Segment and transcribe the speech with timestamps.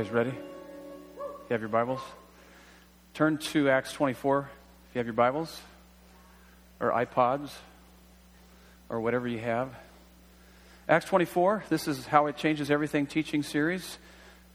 [0.00, 0.30] Guys ready?
[0.30, 2.00] You have your Bibles?
[3.12, 4.48] Turn to Acts 24
[4.88, 5.60] if you have your Bibles
[6.80, 7.50] or iPods
[8.88, 9.68] or whatever you have.
[10.88, 13.98] Acts 24, this is How It Changes Everything teaching series.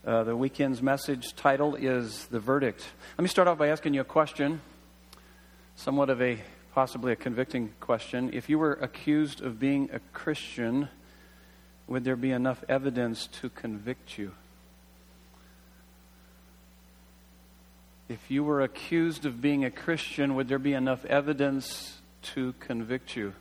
[0.03, 2.83] Uh, the weekend's message title is The Verdict.
[3.15, 4.61] Let me start off by asking you a question,
[5.75, 6.39] somewhat of a
[6.73, 8.31] possibly a convicting question.
[8.33, 10.89] If you were accused of being a Christian,
[11.85, 14.31] would there be enough evidence to convict you?
[18.07, 21.97] If you were accused of being a Christian, would there be enough evidence
[22.33, 23.33] to convict you?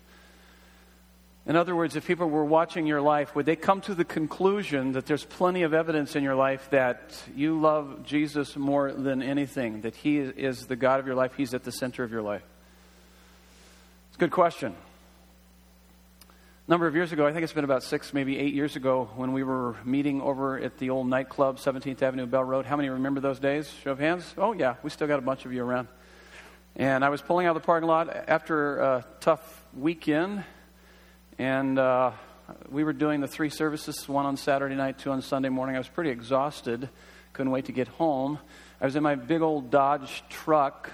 [1.46, 4.92] In other words, if people were watching your life, would they come to the conclusion
[4.92, 9.82] that there's plenty of evidence in your life that you love Jesus more than anything,
[9.82, 12.42] that He is the God of your life, He's at the center of your life?
[14.08, 14.74] It's a good question.
[16.66, 19.10] A number of years ago, I think it's been about six, maybe eight years ago,
[19.16, 22.64] when we were meeting over at the old nightclub, 17th Avenue, Bell Road.
[22.64, 23.70] How many remember those days?
[23.82, 24.34] Show of hands.
[24.38, 25.88] Oh, yeah, we still got a bunch of you around.
[26.74, 30.42] And I was pulling out of the parking lot after a tough weekend,
[31.36, 32.12] and uh,
[32.70, 35.76] we were doing the three services one on Saturday night, two on Sunday morning.
[35.76, 36.88] I was pretty exhausted,
[37.34, 38.38] couldn't wait to get home.
[38.80, 40.90] I was in my big old Dodge truck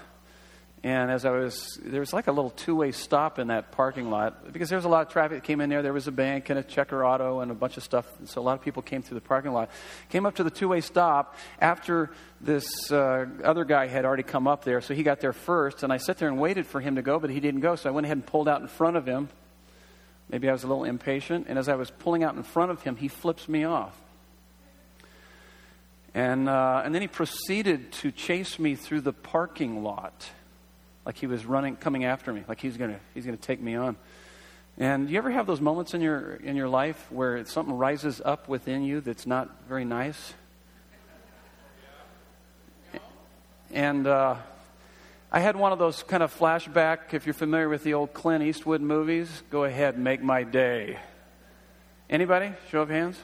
[0.83, 4.09] and as I was, there was like a little two way stop in that parking
[4.09, 5.83] lot because there was a lot of traffic that came in there.
[5.83, 8.07] There was a bank and a checker auto and a bunch of stuff.
[8.25, 9.69] So a lot of people came through the parking lot.
[10.09, 12.09] Came up to the two way stop after
[12.39, 14.81] this uh, other guy had already come up there.
[14.81, 15.83] So he got there first.
[15.83, 17.75] And I sat there and waited for him to go, but he didn't go.
[17.75, 19.29] So I went ahead and pulled out in front of him.
[20.29, 21.45] Maybe I was a little impatient.
[21.47, 23.95] And as I was pulling out in front of him, he flips me off.
[26.15, 30.31] And, uh, and then he proceeded to chase me through the parking lot
[31.05, 33.95] like he was running, coming after me, like he's gonna he's gonna take me on.
[34.77, 38.47] And you ever have those moments in your in your life where something rises up
[38.47, 40.33] within you that's not very nice?
[43.73, 44.35] And uh,
[45.31, 47.13] I had one of those kind of flashback.
[47.13, 50.99] If you're familiar with the old Clint Eastwood movies, go ahead, make my day.
[52.09, 52.51] Anybody?
[52.69, 53.17] Show of hands.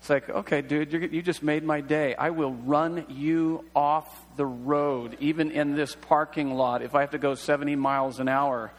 [0.00, 2.14] It's like, okay, dude, you just made my day.
[2.14, 7.10] I will run you off the road, even in this parking lot, if I have
[7.10, 8.72] to go 70 miles an hour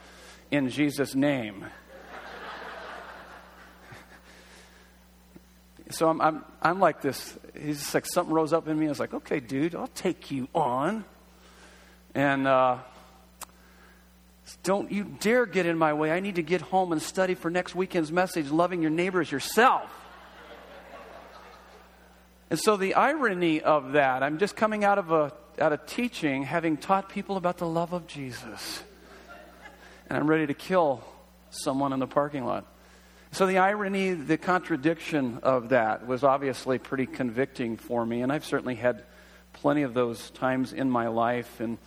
[0.50, 1.64] in Jesus' name.
[5.90, 7.38] so I'm, I'm, I'm like this.
[7.56, 8.86] He's just like, something rose up in me.
[8.86, 11.04] I was like, okay, dude, I'll take you on.
[12.16, 12.78] And uh,
[14.64, 16.10] don't you dare get in my way.
[16.10, 20.01] I need to get home and study for next weekend's message, loving your neighbors yourself.
[22.52, 26.42] And so the irony of that, I'm just coming out of a out of teaching
[26.42, 28.82] having taught people about the love of Jesus.
[30.06, 31.02] And I'm ready to kill
[31.48, 32.66] someone in the parking lot.
[33.30, 38.44] So the irony, the contradiction of that was obviously pretty convicting for me, and I've
[38.44, 39.02] certainly had
[39.54, 41.78] plenty of those times in my life and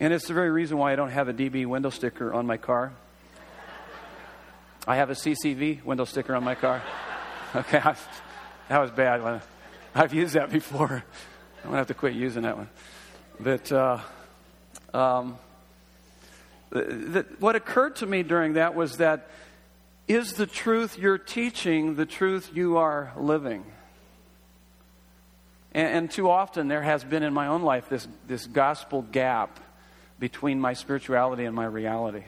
[0.00, 2.56] and it's the very reason why I don't have a DB window sticker on my
[2.56, 2.94] car.
[4.88, 6.82] I have a CCV window sticker on my car.
[7.54, 7.78] Okay,
[8.68, 9.42] that was bad.
[9.96, 11.04] I've used that before.
[11.64, 12.68] I'm to have to quit using that one.
[13.38, 14.00] But uh,
[14.92, 15.38] um,
[16.70, 19.30] the, what occurred to me during that was that
[20.08, 23.64] is the truth you're teaching the truth you are living?
[25.72, 29.60] And, and too often there has been in my own life this, this gospel gap
[30.18, 32.24] between my spirituality and my reality,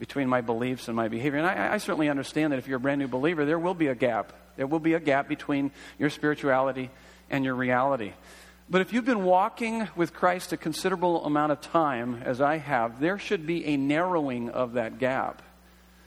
[0.00, 1.38] between my beliefs and my behavior.
[1.38, 3.86] And I, I certainly understand that if you're a brand new believer, there will be
[3.86, 6.90] a gap there will be a gap between your spirituality
[7.30, 8.12] and your reality.
[8.68, 12.98] But if you've been walking with Christ a considerable amount of time, as I have,
[12.98, 15.42] there should be a narrowing of that gap.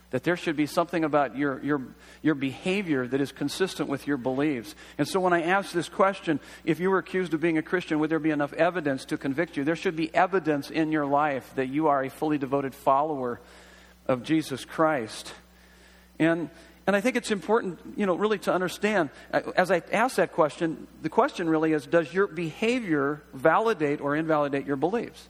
[0.09, 1.81] That there should be something about your, your,
[2.23, 4.73] your behavior that is consistent with your beliefs.
[4.97, 7.99] And so when I ask this question, if you were accused of being a Christian,
[7.99, 9.65] would there be enough evidence to convict you?
[9.65, 13.41] There should be evidence in your life that you are a fully devoted follower
[14.07, 15.33] of Jesus Christ.
[16.19, 16.49] And
[16.87, 20.31] and I think it's important, you know, really to understand, uh, as I ask that
[20.31, 25.27] question, the question really is does your behavior validate or invalidate your beliefs?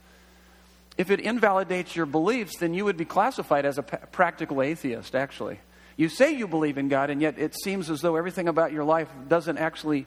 [1.00, 5.60] If it invalidates your beliefs, then you would be classified as a practical atheist, actually.
[5.96, 8.84] You say you believe in God, and yet it seems as though everything about your
[8.84, 10.06] life doesn't actually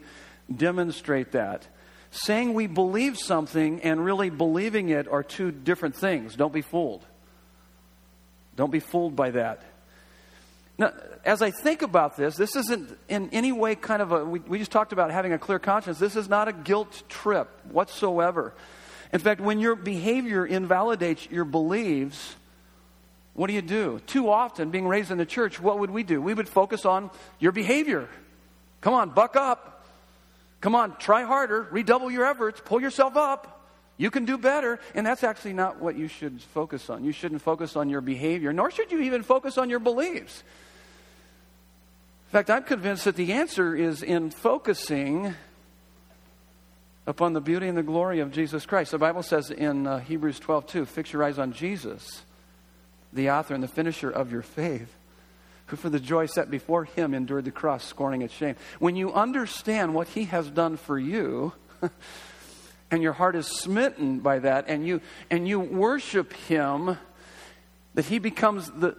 [0.55, 1.67] demonstrate that.
[2.13, 6.37] Saying we believe something and really believing it are two different things.
[6.37, 7.05] Don't be fooled.
[8.57, 9.63] Don't be fooled by that.
[10.81, 10.95] Now,
[11.27, 14.59] as I think about this, this isn't in any way kind of a, we, we
[14.59, 15.99] just talked about having a clear conscience.
[15.99, 18.55] This is not a guilt trip whatsoever.
[19.13, 22.35] In fact, when your behavior invalidates your beliefs,
[23.35, 24.01] what do you do?
[24.07, 26.23] Too often, being raised in the church, what would we do?
[26.23, 28.09] We would focus on your behavior.
[28.81, 29.85] Come on, buck up.
[30.63, 33.69] Come on, try harder, redouble your efforts, pull yourself up.
[33.99, 34.81] You can do better.
[34.95, 37.05] And that's actually not what you should focus on.
[37.05, 40.43] You shouldn't focus on your behavior, nor should you even focus on your beliefs.
[42.31, 45.35] In fact, I'm convinced that the answer is in focusing
[47.05, 48.93] upon the beauty and the glory of Jesus Christ.
[48.93, 52.23] The Bible says in uh, Hebrews 12, 2, fix your eyes on Jesus,
[53.13, 54.95] the author and the finisher of your faith,
[55.67, 58.55] who for the joy set before him endured the cross, scorning its shame.
[58.79, 61.53] When you understand what he has done for you,
[62.93, 65.01] and your heart is smitten by that, and you,
[65.31, 66.97] and you worship him,
[67.95, 68.97] that he becomes the,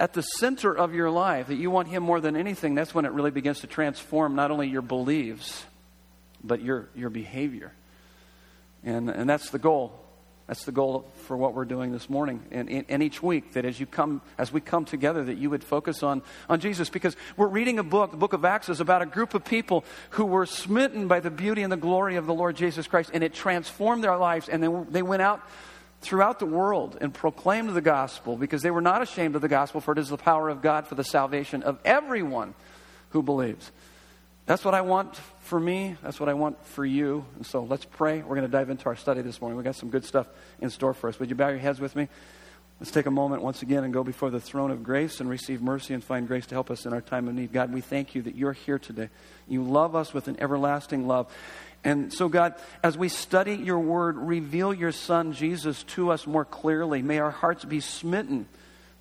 [0.00, 3.04] at the center of your life, that you want him more than anything, that's when
[3.04, 5.64] it really begins to transform not only your beliefs,
[6.42, 7.70] but your, your behavior.
[8.82, 9.92] And, and that's the goal.
[10.46, 13.52] That's the goal for what we're doing this morning and, and each week.
[13.52, 16.88] That as you come, as we come together, that you would focus on, on Jesus.
[16.88, 19.84] Because we're reading a book, the book of Acts is about a group of people
[20.10, 23.22] who were smitten by the beauty and the glory of the Lord Jesus Christ, and
[23.22, 24.48] it transformed their lives.
[24.48, 25.46] And then they went out
[26.00, 29.80] throughout the world and proclaimed the gospel because they were not ashamed of the gospel,
[29.80, 32.54] for it is the power of God for the salvation of everyone
[33.10, 33.70] who believes.
[34.46, 35.96] That's what I want for me.
[36.02, 37.24] That's what I want for you.
[37.36, 38.22] And so let's pray.
[38.22, 39.56] We're going to dive into our study this morning.
[39.56, 40.26] We've got some good stuff
[40.60, 41.20] in store for us.
[41.20, 42.08] Would you bow your heads with me?
[42.80, 45.60] Let's take a moment once again and go before the throne of grace and receive
[45.60, 47.52] mercy and find grace to help us in our time of need.
[47.52, 49.10] God, we thank you that you're here today.
[49.46, 51.30] You love us with an everlasting love.
[51.82, 56.44] And so, God, as we study your word, reveal your Son, Jesus, to us more
[56.44, 57.00] clearly.
[57.00, 58.46] May our hearts be smitten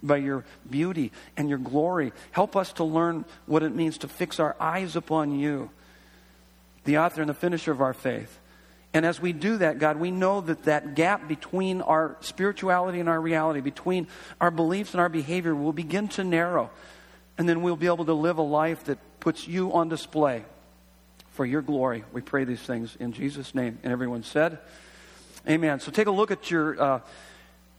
[0.02, 2.14] by your beauty and your glory.
[2.32, 5.70] Help us to learn what it means to fix our eyes upon you,
[6.86, 8.40] the author and the finisher of our faith.
[8.94, 13.10] And as we do that, God, we know that that gap between our spirituality and
[13.10, 14.08] our reality, between
[14.40, 16.72] our beliefs and our behavior, will begin to narrow.
[17.38, 20.46] And then we'll be able to live a life that puts you on display
[21.40, 22.04] for your glory.
[22.12, 23.80] We pray these things in Jesus' name.
[23.82, 24.60] And everyone said,
[25.48, 25.80] Amen.
[25.80, 26.82] So take a look at your.
[26.82, 27.00] Uh,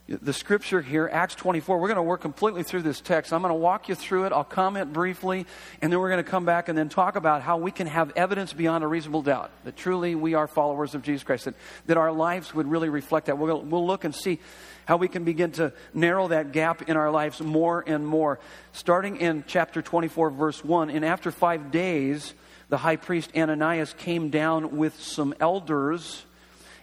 [0.09, 1.79] the scripture here, Acts 24.
[1.79, 3.35] We're going to work completely through this text.
[3.35, 4.33] I'm going to walk you through it.
[4.33, 5.47] I'll comment briefly,
[5.83, 8.13] and then we're going to come back and then talk about how we can have
[8.17, 11.55] evidence beyond a reasonable doubt that truly we are followers of Jesus Christ, that,
[11.87, 13.37] that our lives would really reflect that.
[13.37, 14.41] We'll, we'll look and see
[14.87, 18.41] how we can begin to narrow that gap in our lives more and more.
[18.73, 20.89] Starting in chapter 24, verse 1.
[20.89, 22.35] And after five days,
[22.71, 26.25] the high priest Ananias came down with some elders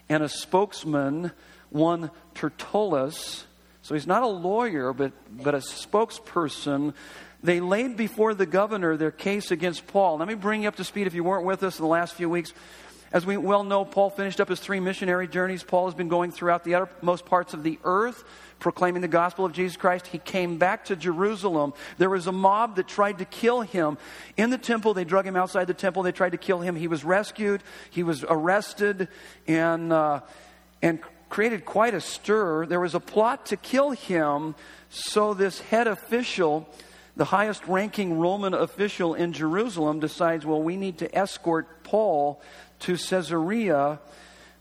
[0.08, 1.32] and a spokesman
[1.70, 3.44] one Tertullus.
[3.82, 6.92] So he's not a lawyer, but, but a spokesperson.
[7.42, 10.18] They laid before the governor their case against Paul.
[10.18, 12.14] Let me bring you up to speed if you weren't with us in the last
[12.14, 12.52] few weeks.
[13.10, 15.62] As we well know, Paul finished up his three missionary journeys.
[15.62, 18.22] Paul has been going throughout the uttermost parts of the earth,
[18.58, 20.08] proclaiming the gospel of Jesus Christ.
[20.08, 21.72] He came back to Jerusalem.
[21.96, 23.96] There was a mob that tried to kill him.
[24.36, 26.02] In the temple, they drug him outside the temple.
[26.02, 26.76] They tried to kill him.
[26.76, 27.62] He was rescued.
[27.90, 29.08] He was arrested
[29.46, 30.20] and, uh,
[30.82, 31.00] and
[31.30, 32.66] created quite a stir.
[32.66, 34.54] There was a plot to kill him,
[34.90, 36.68] so this head official,
[37.16, 42.40] the highest ranking Roman official in Jerusalem, decides, well, we need to escort Paul
[42.80, 44.00] to Caesarea.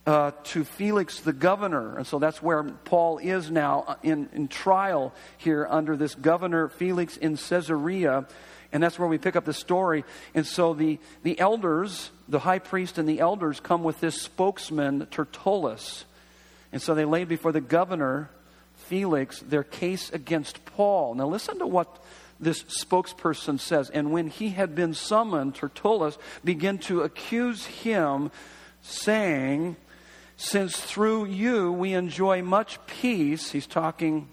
[0.06, 1.98] Uh, to Felix the governor.
[1.98, 6.70] And so that's where Paul is now uh, in, in trial here under this governor
[6.70, 8.26] Felix in Caesarea.
[8.72, 10.06] And that's where we pick up the story.
[10.34, 15.08] And so the, the elders, the high priest and the elders, come with this spokesman,
[15.08, 16.06] Tertullus.
[16.72, 18.30] And so they laid before the governor,
[18.76, 21.16] Felix, their case against Paul.
[21.16, 22.02] Now listen to what
[22.40, 23.90] this spokesperson says.
[23.90, 28.32] And when he had been summoned, Tertullus began to accuse him,
[28.82, 29.76] saying,
[30.36, 34.28] Since through you we enjoy much peace, he's talking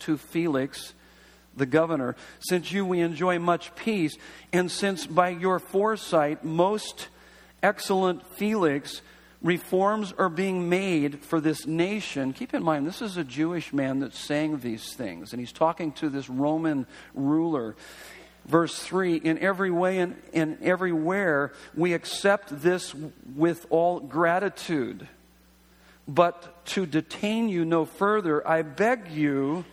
[0.00, 0.94] to Felix,
[1.56, 4.16] the governor, since you we enjoy much peace,
[4.52, 7.08] and since by your foresight, most
[7.62, 9.02] excellent Felix,
[9.42, 12.32] reforms are being made for this nation.
[12.32, 15.92] Keep in mind, this is a Jewish man that's saying these things, and he's talking
[15.92, 17.76] to this Roman ruler.
[18.46, 22.94] Verse 3 In every way and, and everywhere, we accept this
[23.36, 25.06] with all gratitude.
[26.06, 29.66] But to detain you no further, I beg you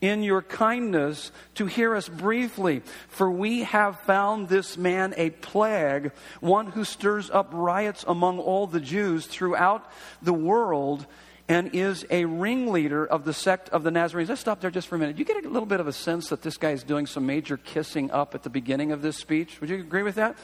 [0.00, 6.12] in your kindness to hear us briefly, for we have found this man a plague,
[6.40, 9.90] one who stirs up riots among all the Jews throughout
[10.22, 11.06] the world
[11.48, 14.28] and is a ringleader of the sect of the Nazarenes.
[14.28, 15.18] Let's stop there just for a minute.
[15.18, 17.56] You get a little bit of a sense that this guy is doing some major
[17.56, 19.60] kissing up at the beginning of this speech.
[19.60, 20.36] Would you agree with that?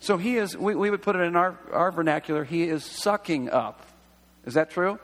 [0.00, 3.50] So he is, we, we would put it in our, our vernacular, he is sucking
[3.50, 3.86] up.
[4.44, 4.98] Is that true?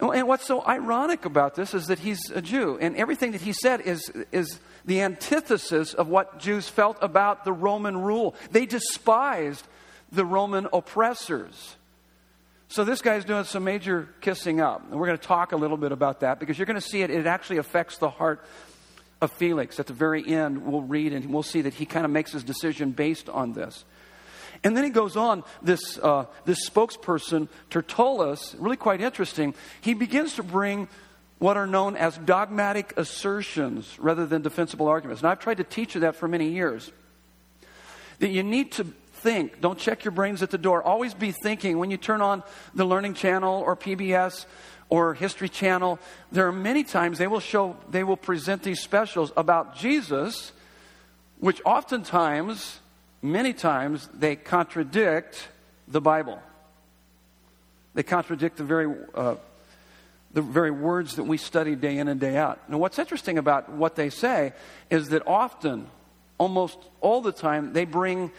[0.00, 3.52] And what's so ironic about this is that he's a Jew, and everything that he
[3.52, 8.34] said is, is the antithesis of what Jews felt about the Roman rule.
[8.50, 9.66] They despised
[10.10, 11.76] the Roman oppressors.
[12.68, 14.82] So this guy's doing some major kissing up.
[14.90, 17.02] And we're going to talk a little bit about that because you're going to see
[17.02, 17.10] it.
[17.10, 18.42] It actually affects the heart
[19.20, 19.78] of Felix.
[19.78, 22.42] At the very end, we'll read and we'll see that he kind of makes his
[22.42, 23.84] decision based on this.
[24.64, 29.54] And then he goes on, this, uh, this spokesperson, Tertullus, really quite interesting.
[29.80, 30.88] He begins to bring
[31.38, 35.22] what are known as dogmatic assertions rather than defensible arguments.
[35.22, 36.92] And I've tried to teach you that for many years.
[38.20, 39.60] That you need to think.
[39.60, 40.84] Don't check your brains at the door.
[40.84, 41.78] Always be thinking.
[41.78, 44.46] When you turn on the Learning Channel or PBS
[44.88, 45.98] or History Channel,
[46.30, 50.52] there are many times they will show, they will present these specials about Jesus,
[51.40, 52.78] which oftentimes,
[53.22, 55.48] many times, they contradict
[55.88, 56.42] the Bible.
[57.94, 59.36] They contradict the very, uh,
[60.32, 62.68] the very words that we study day in and day out.
[62.68, 64.52] Now, what's interesting about what they say
[64.90, 65.86] is that often,
[66.38, 68.30] almost all the time, they bring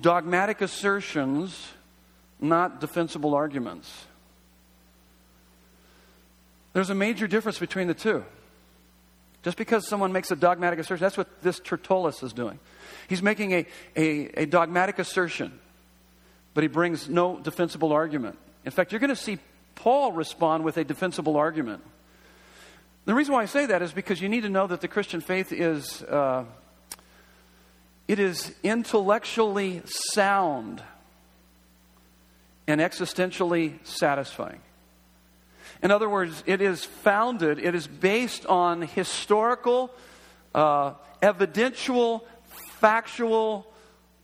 [0.00, 1.68] dogmatic assertions,
[2.40, 4.06] not defensible arguments.
[6.72, 8.24] There's a major difference between the two.
[9.42, 12.58] Just because someone makes a dogmatic assertion, that's what this Tertullus is doing.
[13.08, 15.58] He's making a, a, a dogmatic assertion,
[16.54, 18.38] but he brings no defensible argument.
[18.64, 19.38] In fact, you're going to see
[19.74, 21.82] Paul respond with a defensible argument.
[23.04, 25.20] The reason why I say that is because you need to know that the Christian
[25.20, 26.44] faith is uh,
[28.06, 30.82] it is intellectually sound
[32.66, 34.60] and existentially satisfying.
[35.82, 39.90] In other words, it is founded, it is based on historical,
[40.54, 42.26] uh, evidential,
[42.84, 43.66] factual,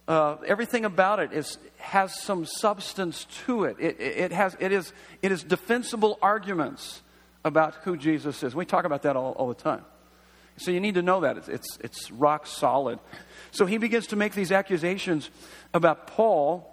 [0.07, 3.77] uh, everything about it is, has some substance to it.
[3.81, 7.01] It, it, has, it, is, it is defensible arguments
[7.43, 8.55] about who Jesus is.
[8.55, 9.83] We talk about that all, all the time.
[10.59, 11.39] So you need to know that.
[11.39, 12.99] It's, it's, it's rock solid.
[13.51, 15.31] So he begins to make these accusations
[15.73, 16.67] about Paul,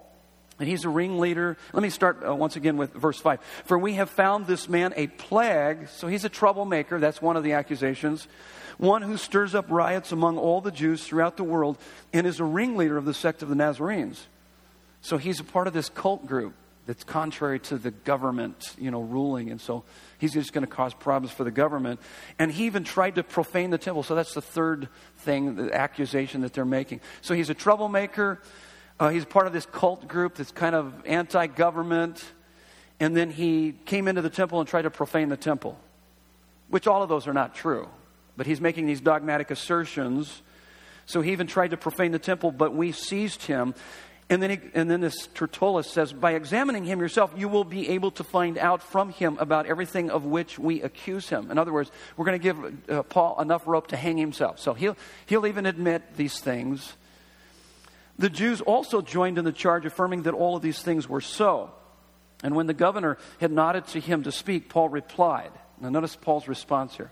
[0.58, 1.56] and he's a ringleader.
[1.72, 3.40] Let me start uh, once again with verse 5.
[3.64, 5.88] For we have found this man a plague.
[5.88, 7.00] So he's a troublemaker.
[7.00, 8.28] That's one of the accusations.
[8.78, 11.78] One who stirs up riots among all the Jews throughout the world
[12.12, 14.26] and is a ringleader of the sect of the Nazarenes.
[15.00, 16.54] So he's a part of this cult group
[16.86, 19.50] that's contrary to the government, you know, ruling.
[19.50, 19.84] And so
[20.16, 22.00] he's just going to cause problems for the government.
[22.38, 24.04] And he even tried to profane the temple.
[24.04, 27.00] So that's the third thing, the accusation that they're making.
[27.20, 28.40] So he's a troublemaker.
[28.98, 32.24] Uh, he's part of this cult group that's kind of anti government.
[33.00, 35.78] And then he came into the temple and tried to profane the temple,
[36.68, 37.88] which all of those are not true.
[38.38, 40.40] But he's making these dogmatic assertions.
[41.04, 43.74] So he even tried to profane the temple, but we seized him
[44.30, 47.88] and then, he, and then this Tertullus says, By examining him yourself, you will be
[47.90, 51.50] able to find out from him about everything of which we accuse him.
[51.50, 54.58] In other words, we're going to give uh, Paul enough rope to hang himself.
[54.60, 56.94] So he'll, he'll even admit these things.
[58.18, 61.70] The Jews also joined in the charge, affirming that all of these things were so.
[62.42, 65.52] And when the governor had nodded to him to speak, Paul replied.
[65.80, 67.10] Now, notice Paul's response here.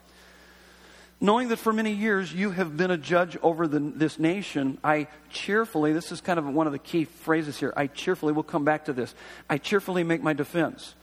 [1.21, 5.09] Knowing that for many years you have been a judge over the, this nation, I
[5.31, 8.65] cheerfully, this is kind of one of the key phrases here, I cheerfully, we'll come
[8.65, 9.15] back to this,
[9.49, 10.95] I cheerfully make my defense.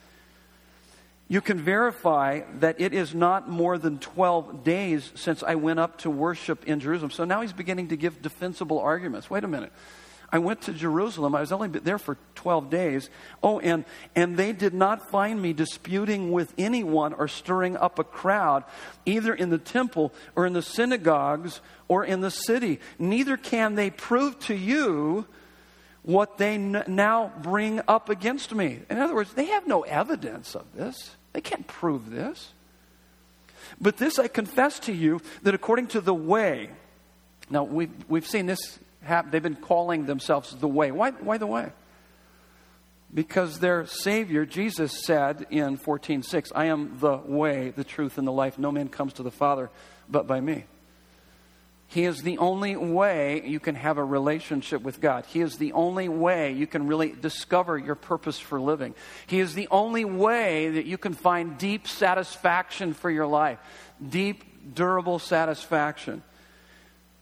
[1.28, 6.00] You can verify that it is not more than 12 days since I went up
[6.00, 7.10] to worship in Jerusalem.
[7.10, 9.32] So now he's beginning to give defensible arguments.
[9.32, 9.72] Wait a minute.
[10.34, 11.36] I went to Jerusalem.
[11.36, 13.12] I was only there for 12 days.
[13.44, 13.86] Oh, and,
[14.16, 18.64] and they did not find me disputing with anyone or stirring up a crowd,
[19.06, 22.80] either in the temple or in the synagogues or in the city.
[22.98, 25.28] Neither can they prove to you
[26.02, 28.80] what they n- now bring up against me.
[28.90, 32.54] In other words, they have no evidence of this, they can't prove this.
[33.80, 36.72] But this I confess to you that according to the way,
[37.52, 38.80] now we've, we've seen this
[39.30, 40.92] they've been calling themselves the way.
[40.92, 41.72] Why, why the way?
[43.14, 48.32] Because their Savior, Jesus, said in 14:6, I am the way, the truth, and the
[48.32, 48.58] life.
[48.58, 49.70] No man comes to the Father
[50.10, 50.66] but by me.
[51.94, 55.28] He is the only way you can have a relationship with God.
[55.28, 58.96] He is the only way you can really discover your purpose for living.
[59.28, 63.60] He is the only way that you can find deep satisfaction for your life,
[64.10, 66.24] deep, durable satisfaction.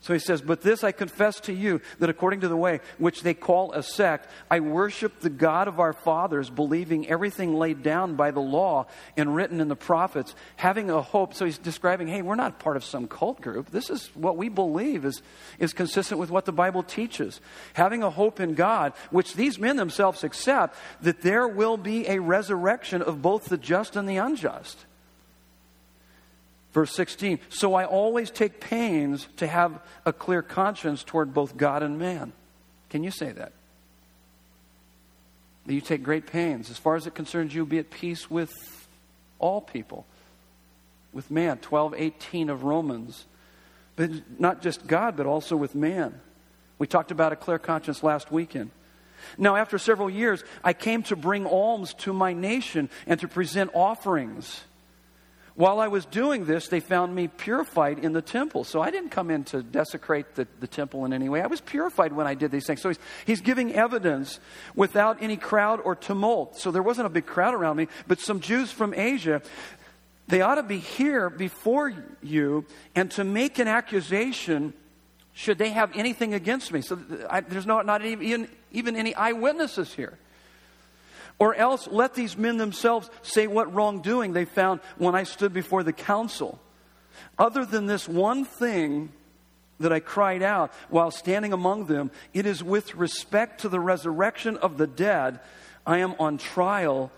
[0.02, 3.22] So he says, But this I confess to you, that according to the way which
[3.22, 8.16] they call a sect, I worship the God of our fathers, believing everything laid down
[8.16, 11.36] by the law and written in the prophets, having a hope.
[11.36, 13.70] So he's describing, hey, we're not part of some cult group.
[13.70, 15.22] This is what we believe is,
[15.60, 17.40] is consistent with what the Bible teaches.
[17.74, 22.20] Having a hope in God, which these men themselves accept, that there will be a
[22.20, 24.86] resurrection of both the just and the unjust.
[26.74, 31.84] Verse 16, so I always take pains to have a clear conscience toward both God
[31.84, 32.32] and man.
[32.90, 33.52] Can you say that?
[35.66, 36.70] that you take great pains.
[36.70, 38.52] As far as it concerns you, be at peace with
[39.40, 40.06] all people,
[41.14, 41.58] with man.
[41.60, 43.26] 12, 18 of Romans.
[43.96, 46.20] But not just God, but also with man.
[46.80, 48.72] We talked about a clear conscience last weekend.
[49.38, 53.70] Now, after several years, I came to bring alms to my nation and to present
[53.76, 54.62] offerings.
[55.56, 58.64] While I was doing this, they found me purified in the temple.
[58.64, 61.42] So I didn't come in to desecrate the, the temple in any way.
[61.42, 62.82] I was purified when I did these things.
[62.82, 64.40] So he's, he's giving evidence
[64.76, 66.58] without any crowd or tumult.
[66.58, 69.42] So there wasn't a big crowd around me, but some Jews from Asia,
[70.30, 71.94] they ought to be here before
[72.24, 72.66] you
[72.96, 74.74] and to make an accusation
[75.34, 76.82] should they have anything against me.
[76.82, 80.18] So I, there's no, not even, even any eyewitnesses here.
[81.42, 85.82] Or else let these men themselves say what wrongdoing they found when I stood before
[85.82, 86.60] the council.
[87.36, 89.12] Other than this one thing
[89.80, 94.56] that I cried out while standing among them, it is with respect to the resurrection
[94.58, 95.40] of the dead
[95.84, 97.12] I am on trial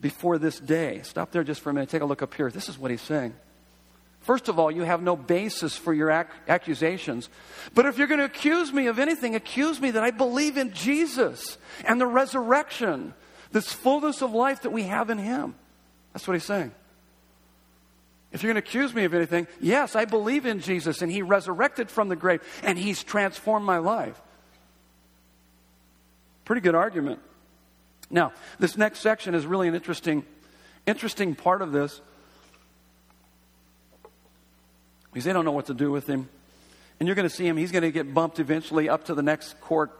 [0.00, 1.02] before this day.
[1.04, 1.90] Stop there just for a minute.
[1.90, 2.50] Take a look up here.
[2.50, 3.34] This is what he's saying.
[4.18, 7.28] First of all, you have no basis for your ac- accusations.
[7.72, 10.72] But if you're going to accuse me of anything, accuse me that I believe in
[10.72, 13.14] Jesus and the resurrection
[13.54, 15.54] this fullness of life that we have in Him.
[16.12, 16.72] That's what he's saying.
[18.32, 21.22] If you're going to accuse me of anything, yes, I believe in Jesus and He
[21.22, 24.20] resurrected from the grave and He's transformed my life.
[26.44, 27.20] Pretty good argument.
[28.10, 30.24] Now, this next section is really an interesting,
[30.84, 32.00] interesting part of this.
[35.12, 36.28] Because they don't know what to do with him.
[36.98, 39.22] And you're going to see him, he's going to get bumped eventually up to the
[39.22, 39.96] next court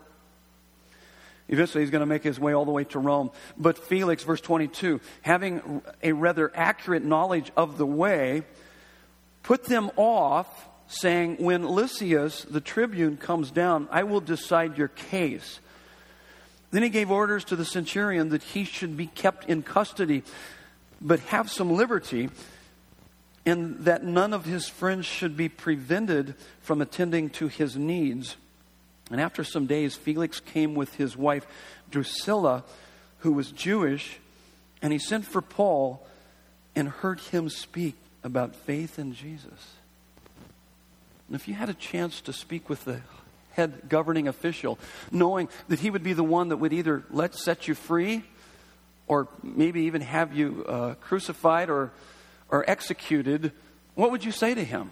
[1.49, 3.31] Eventually, he's going to make his way all the way to Rome.
[3.57, 8.45] But Felix, verse 22, having a rather accurate knowledge of the way,
[9.43, 15.61] put them off, saying, When Lysias, the tribune, comes down, I will decide your case.
[16.71, 20.25] Then he gave orders to the centurion that he should be kept in custody,
[21.01, 22.31] but have some liberty,
[23.45, 28.37] and that none of his friends should be prevented from attending to his needs.
[29.11, 31.47] And after some days, Felix came with his wife
[31.91, 32.65] Drusilla,
[33.19, 34.19] who was Jewish,
[34.83, 36.07] and he sent for Paul
[36.75, 39.75] and heard him speak about faith in Jesus.
[41.29, 43.01] And if you had a chance to speak with the
[43.53, 44.79] head governing official,
[45.11, 48.25] knowing that he would be the one that would either let set you free
[49.07, 51.93] or maybe even have you uh, crucified or,
[52.49, 53.53] or executed,
[53.95, 54.91] what would you say to him?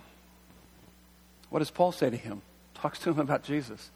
[1.51, 2.43] What does Paul say to him?
[2.75, 3.91] Talks to him about Jesus.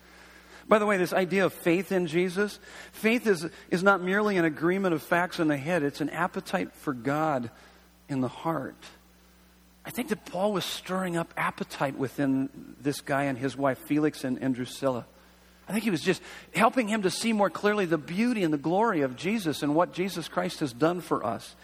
[0.68, 2.58] By the way, this idea of faith in Jesus,
[2.92, 6.72] faith is, is not merely an agreement of facts in the head, it's an appetite
[6.74, 7.50] for God
[8.08, 8.76] in the heart.
[9.84, 12.48] I think that Paul was stirring up appetite within
[12.80, 15.06] this guy and his wife, Felix and, and Drusilla.
[15.68, 16.22] I think he was just
[16.54, 19.92] helping him to see more clearly the beauty and the glory of Jesus and what
[19.92, 21.54] Jesus Christ has done for us.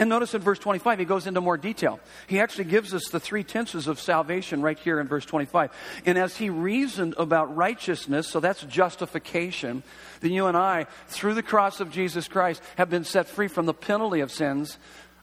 [0.00, 2.00] And notice in verse 25, he goes into more detail.
[2.26, 5.70] He actually gives us the three tenses of salvation right here in verse 25.
[6.06, 9.82] And as he reasoned about righteousness, so that's justification,
[10.22, 13.66] then you and I, through the cross of Jesus Christ, have been set free from
[13.66, 14.78] the penalty of sins.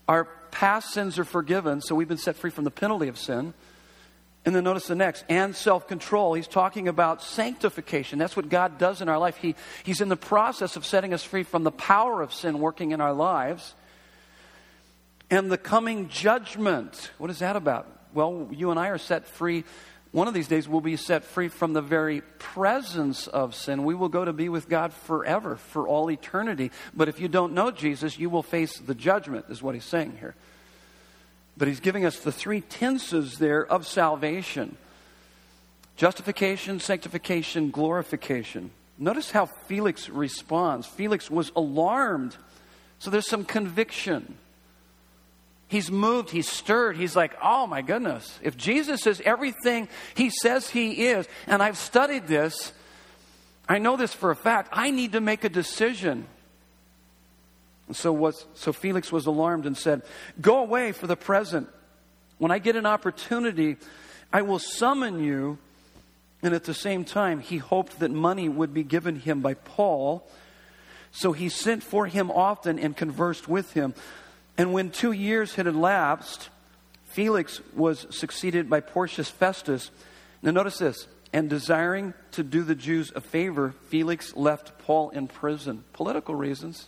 [0.08, 3.56] Our past sins are forgiven, so we've been set free from the penalty of sin.
[4.46, 6.36] And then notice the next, and self control.
[6.36, 8.20] He's talking about sanctification.
[8.20, 9.38] That's what God does in our life.
[9.38, 12.92] He, he's in the process of setting us free from the power of sin working
[12.92, 13.74] in our lives
[15.30, 17.12] and the coming judgment.
[17.18, 17.88] What is that about?
[18.14, 19.64] Well, you and I are set free.
[20.12, 23.84] One of these days, we'll be set free from the very presence of sin.
[23.84, 26.72] We will go to be with God forever, for all eternity.
[26.96, 30.18] But if you don't know Jesus, you will face the judgment, is what he's saying
[30.20, 30.34] here.
[31.58, 34.78] But he's giving us the three tenses there of salvation
[35.98, 38.70] justification, sanctification, glorification.
[39.00, 40.86] Notice how Felix responds.
[40.86, 42.38] Felix was alarmed.
[43.00, 44.38] So there's some conviction.
[45.68, 46.96] He's moved, he's stirred.
[46.96, 51.78] He's like, oh my goodness, if Jesus is everything he says he is, and I've
[51.78, 52.72] studied this,
[53.68, 56.26] I know this for a fact, I need to make a decision.
[57.88, 60.04] And so, so Felix was alarmed and said,
[60.40, 61.68] Go away for the present.
[62.38, 63.78] When I get an opportunity,
[64.32, 65.58] I will summon you.
[66.44, 70.26] And at the same time, he hoped that money would be given him by Paul.
[71.12, 73.96] So he sent for him often and conversed with him.
[74.58, 76.50] And when two years had elapsed,
[77.06, 79.92] Felix was succeeded by Porcius Festus.
[80.42, 81.08] Now, notice this.
[81.34, 85.84] And desiring to do the Jews a favor, Felix left Paul in prison.
[85.94, 86.88] Political reasons.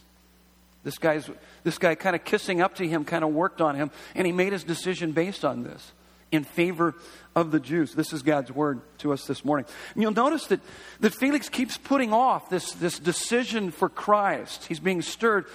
[0.83, 1.29] This, guy's,
[1.63, 4.31] this guy kind of kissing up to him kind of worked on him, and he
[4.31, 5.91] made his decision based on this.
[6.31, 6.95] in favor
[7.35, 7.93] of the Jews.
[7.93, 9.65] This is God's word to us this morning.
[9.93, 10.59] And you'll notice that,
[10.99, 14.65] that Felix keeps putting off this, this decision for Christ.
[14.65, 15.45] He's being stirred.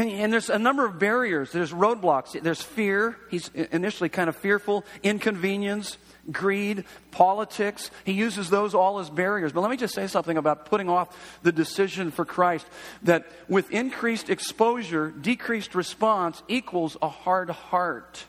[0.00, 1.52] And, and, there's a number of barriers.
[1.52, 2.40] There's roadblocks.
[2.40, 3.18] There's fear.
[3.30, 5.98] He's initially kind of fearful, inconvenience,
[6.32, 7.90] greed, politics.
[8.04, 9.52] He uses those all as barriers.
[9.52, 12.66] But let me just say something about putting off the decision for Christ
[13.02, 18.24] that with increased exposure, decreased response equals a hard heart.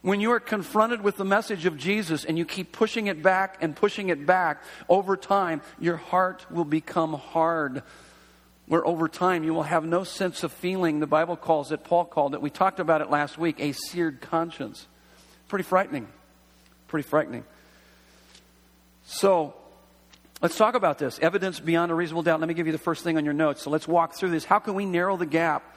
[0.00, 3.58] When you are confronted with the message of Jesus and you keep pushing it back
[3.60, 7.82] and pushing it back, over time, your heart will become hard.
[8.72, 11.00] Where over time you will have no sense of feeling.
[11.00, 14.22] The Bible calls it, Paul called it, we talked about it last week, a seared
[14.22, 14.86] conscience.
[15.48, 16.08] Pretty frightening.
[16.88, 17.44] Pretty frightening.
[19.04, 19.52] So,
[20.40, 21.18] let's talk about this.
[21.18, 22.40] Evidence beyond a reasonable doubt.
[22.40, 23.60] Let me give you the first thing on your notes.
[23.60, 24.46] So, let's walk through this.
[24.46, 25.76] How can we narrow the gap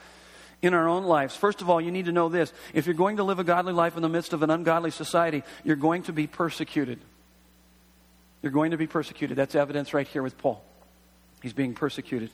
[0.62, 1.36] in our own lives.
[1.36, 2.50] First of all, you need to know this.
[2.72, 5.42] If you're going to live a godly life in the midst of an ungodly society,
[5.64, 6.98] you're going to be persecuted.
[8.40, 9.36] You're going to be persecuted.
[9.36, 10.64] That's evidence right here with Paul.
[11.42, 12.30] He's being persecuted.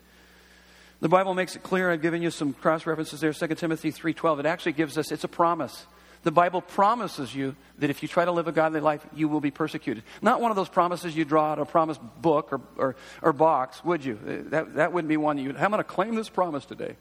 [1.02, 1.90] The Bible makes it clear.
[1.90, 3.32] I've given you some cross references there.
[3.32, 4.38] 2 Timothy 3:12.
[4.38, 5.84] It actually gives us it's a promise.
[6.22, 9.40] The Bible promises you that if you try to live a godly life, you will
[9.40, 10.04] be persecuted.
[10.22, 13.32] Not one of those promises you draw out of a promise book or, or, or
[13.32, 14.16] box, would you?
[14.50, 15.50] That, that wouldn't be one you.
[15.50, 16.94] I'm going to claim this promise today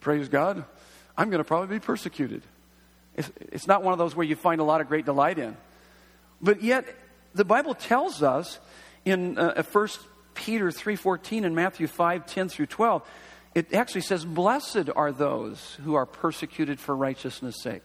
[0.00, 0.64] praise God,
[1.16, 2.42] I'm going to probably be persecuted.
[3.14, 5.56] It's, it's not one of those where you find a lot of great delight in.
[6.42, 6.86] But yet,
[7.36, 8.58] the Bible tells us
[9.04, 9.88] in uh, 1
[10.34, 13.02] Peter 3.14 and Matthew 5.10 through 12,
[13.54, 17.82] it actually says, Blessed are those who are persecuted for righteousness' sake.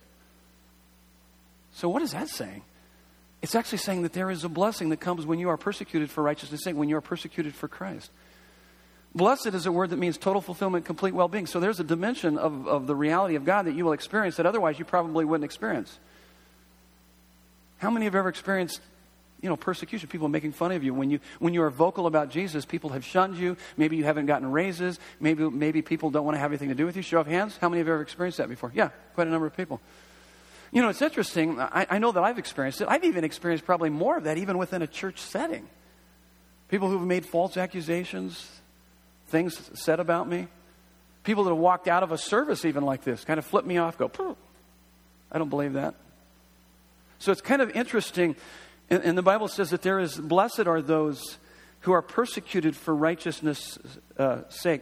[1.73, 2.63] So, what is that saying?
[3.41, 6.23] It's actually saying that there is a blessing that comes when you are persecuted for
[6.23, 8.12] righteousness' sake, when you are persecuted for Christ.
[9.15, 11.47] Blessed is a word that means total fulfillment, complete well being.
[11.47, 14.45] So there's a dimension of, of the reality of God that you will experience that
[14.45, 15.97] otherwise you probably wouldn't experience.
[17.77, 18.82] How many have ever experienced
[19.41, 20.93] you know, persecution, people making fun of you.
[20.93, 23.56] When you, when you are vocal about Jesus, people have shunned you.
[23.78, 24.99] Maybe you haven't gotten raises.
[25.19, 27.02] Maybe, maybe people don't want to have anything to do with you.
[27.02, 27.58] Show of hands.
[27.58, 28.71] How many have ever experienced that before?
[28.73, 29.80] Yeah, quite a number of people.
[30.71, 31.60] You know, it's interesting.
[31.60, 32.88] I, I know that I've experienced it.
[32.89, 35.67] I've even experienced probably more of that even within a church setting.
[36.67, 38.62] People who've made false accusations,
[39.28, 40.47] things said about me.
[41.23, 43.78] People that have walked out of a service, even like this, kind of flip me
[43.78, 44.38] off, go,
[45.32, 45.95] I don't believe that.
[47.19, 48.36] So it's kind of interesting.
[48.89, 51.38] And, and, the Bible says that there is, blessed are those
[51.82, 53.78] who are persecuted for righteousness'
[54.17, 54.82] uh, sake.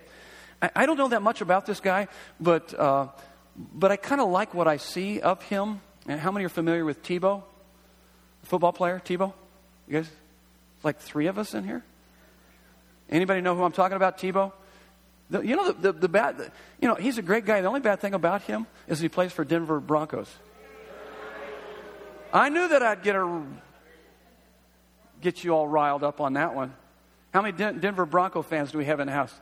[0.62, 2.08] I, I, don't know that much about this guy,
[2.40, 3.08] but, uh,
[3.56, 5.82] but I kind of like what I see of him.
[6.08, 7.44] And how many are familiar with Tebow?
[8.44, 9.34] Football player, Tebow?
[9.88, 10.10] You guys?
[10.84, 11.84] Like three of us in here?
[13.10, 14.54] Anybody know who I'm talking about, Tebow?
[15.30, 17.60] The, you know, the, the, the bad, the, you know, he's a great guy.
[17.60, 20.34] The only bad thing about him is he plays for Denver Broncos.
[22.32, 23.44] I knew that I'd get a,
[25.22, 26.74] get you all riled up on that one.
[27.34, 29.34] How many Den- Denver Bronco fans do we have in the house?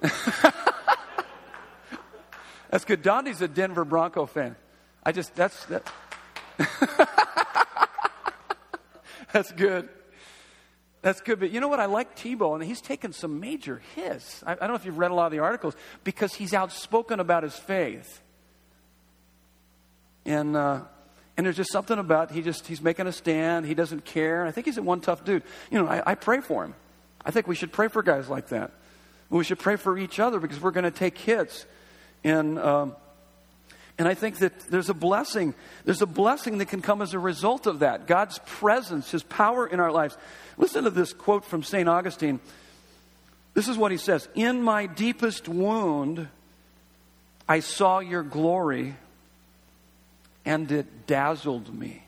[2.70, 3.02] that's good.
[3.02, 4.56] Donnie's a Denver Bronco fan.
[5.04, 5.90] I just, that's, that.
[9.32, 9.88] that's good.
[11.02, 11.40] That's good.
[11.40, 11.80] But you know what?
[11.80, 14.42] I like Tebow, and he's taken some major hits.
[14.46, 15.74] I, I, don't know if you've read a lot of the articles
[16.04, 18.20] because he's outspoken about his faith.
[20.26, 20.82] And, uh,
[21.40, 23.64] and there's just something about he just he's making a stand.
[23.64, 24.44] He doesn't care.
[24.44, 25.42] I think he's a one tough dude.
[25.70, 26.74] You know, I, I pray for him.
[27.24, 28.72] I think we should pray for guys like that.
[29.30, 31.64] We should pray for each other because we're going to take hits.
[32.24, 32.94] And um,
[33.96, 35.54] and I think that there's a blessing.
[35.86, 38.06] There's a blessing that can come as a result of that.
[38.06, 40.18] God's presence, His power in our lives.
[40.58, 41.88] Listen to this quote from St.
[41.88, 42.38] Augustine.
[43.54, 46.28] This is what he says In my deepest wound,
[47.48, 48.94] I saw your glory,
[50.44, 52.04] and it dazzled me.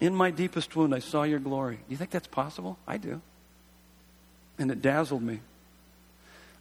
[0.00, 1.76] In my deepest wound, I saw your glory.
[1.76, 2.76] Do you think that's possible?
[2.88, 3.20] I do.
[4.58, 5.40] And it dazzled me.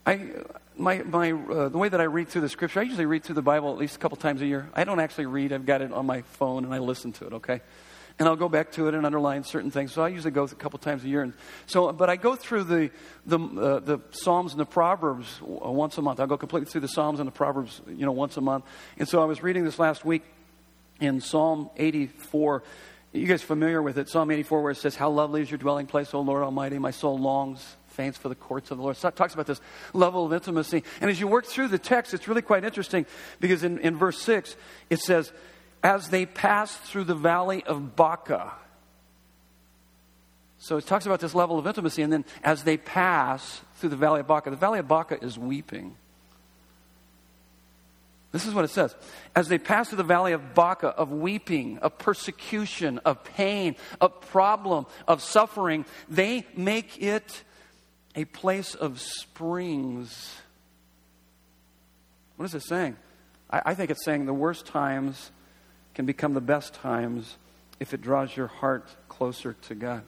[0.05, 0.29] I,
[0.77, 3.35] my, my, uh, the way that I read through the scripture, I usually read through
[3.35, 4.69] the Bible at least a couple times a year.
[4.75, 7.33] I don't actually read, I've got it on my phone and I listen to it,
[7.33, 7.61] okay?
[8.21, 9.93] And I'll go back to it and underline certain things.
[9.93, 11.23] So I usually go a couple times a year.
[11.23, 11.33] And
[11.65, 12.91] so, but I go through the,
[13.25, 16.19] the, uh, the Psalms and the Proverbs once a month.
[16.19, 18.65] I'll go completely through the Psalms and the Proverbs, you know, once a month.
[18.99, 20.21] And so I was reading this last week
[20.99, 22.61] in Psalm 84.
[23.11, 24.07] You guys familiar with it?
[24.07, 26.77] Psalm 84, where it says, How lovely is your dwelling place, O Lord Almighty.
[26.77, 28.97] My soul longs faints for the courts of the Lord.
[28.97, 29.61] So it talks about this
[29.93, 30.83] level of intimacy.
[31.01, 33.07] And as you work through the text, it's really quite interesting
[33.39, 34.55] because in, in verse 6,
[34.91, 35.33] it says,
[35.83, 38.53] As they passed through the valley of Baca.
[40.59, 43.95] So it talks about this level of intimacy, and then as they pass through the
[43.95, 45.95] valley of Baca, the valley of Baca is weeping.
[48.31, 48.95] This is what it says.
[49.35, 54.21] As they pass through the valley of Baca, of weeping, of persecution, of pain, of
[54.21, 57.43] problem, of suffering, they make it
[58.15, 60.35] a place of springs.
[62.37, 62.95] What is it saying?
[63.49, 65.31] I, I think it's saying the worst times
[65.93, 67.37] can become the best times
[67.79, 70.03] if it draws your heart closer to God.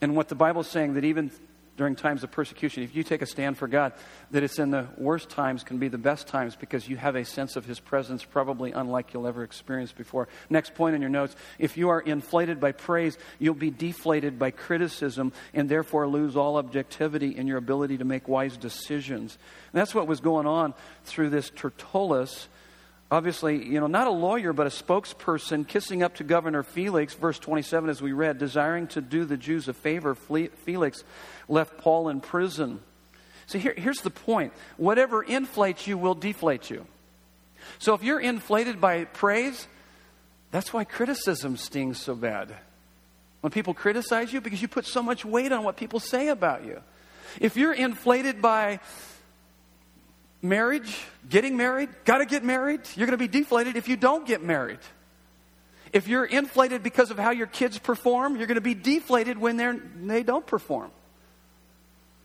[0.00, 1.30] And what the Bible is saying that even
[1.76, 3.94] during times of persecution, if you take a stand for God,
[4.32, 7.24] that it's in the worst times can be the best times because you have a
[7.24, 10.28] sense of His presence probably unlike you'll ever experience before.
[10.50, 14.50] Next point in your notes if you are inflated by praise, you'll be deflated by
[14.50, 19.38] criticism and therefore lose all objectivity in your ability to make wise decisions.
[19.72, 22.48] And that's what was going on through this Tertullus
[23.10, 27.38] obviously, you know, not a lawyer, but a spokesperson kissing up to Governor Felix, verse
[27.38, 31.04] 27, as we read, desiring to do the Jews a favor, Felix
[31.48, 32.80] left Paul in prison.
[33.46, 36.86] So here, here's the point whatever inflates you will deflate you.
[37.78, 39.66] So if you're inflated by praise,
[40.50, 42.54] that's why criticism stings so bad.
[43.40, 46.64] When people criticize you, because you put so much weight on what people say about
[46.64, 46.80] you.
[47.40, 48.80] If you're inflated by
[50.42, 50.98] marriage,
[51.28, 54.42] getting married, got to get married, you're going to be deflated if you don't get
[54.42, 54.78] married.
[55.92, 59.56] If you're inflated because of how your kids perform, you're going to be deflated when
[59.56, 60.90] they're, they don't perform.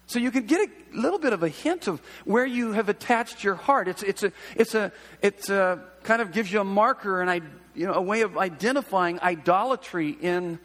[0.08, 3.43] So you can get a little bit of a hint of where you have attached
[3.43, 3.88] your heart.
[3.88, 7.41] It's, it's a, it's a, it's a kind of gives you a marker and I,
[7.73, 10.60] you know, a way of identifying idolatry in,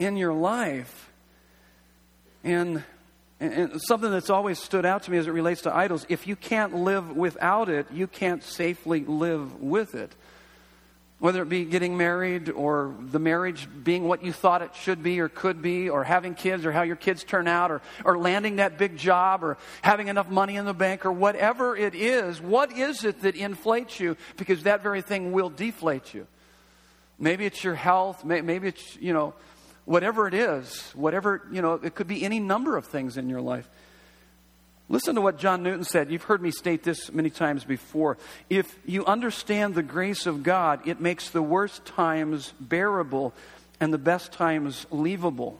[0.00, 1.10] in your life.
[2.42, 2.82] And
[3.42, 6.36] and something that's always stood out to me as it relates to idols if you
[6.36, 10.12] can't live without it, you can't safely live with it.
[11.18, 15.20] Whether it be getting married or the marriage being what you thought it should be
[15.20, 18.56] or could be, or having kids or how your kids turn out, or, or landing
[18.56, 22.72] that big job, or having enough money in the bank, or whatever it is, what
[22.72, 24.16] is it that inflates you?
[24.36, 26.26] Because that very thing will deflate you.
[27.18, 29.34] Maybe it's your health, maybe it's, you know,
[29.84, 33.40] whatever it is, whatever, you know, it could be any number of things in your
[33.40, 33.68] life.
[34.88, 36.10] Listen to what John Newton said.
[36.10, 38.18] You've heard me state this many times before.
[38.50, 43.32] If you understand the grace of God, it makes the worst times bearable
[43.80, 45.56] and the best times leavable.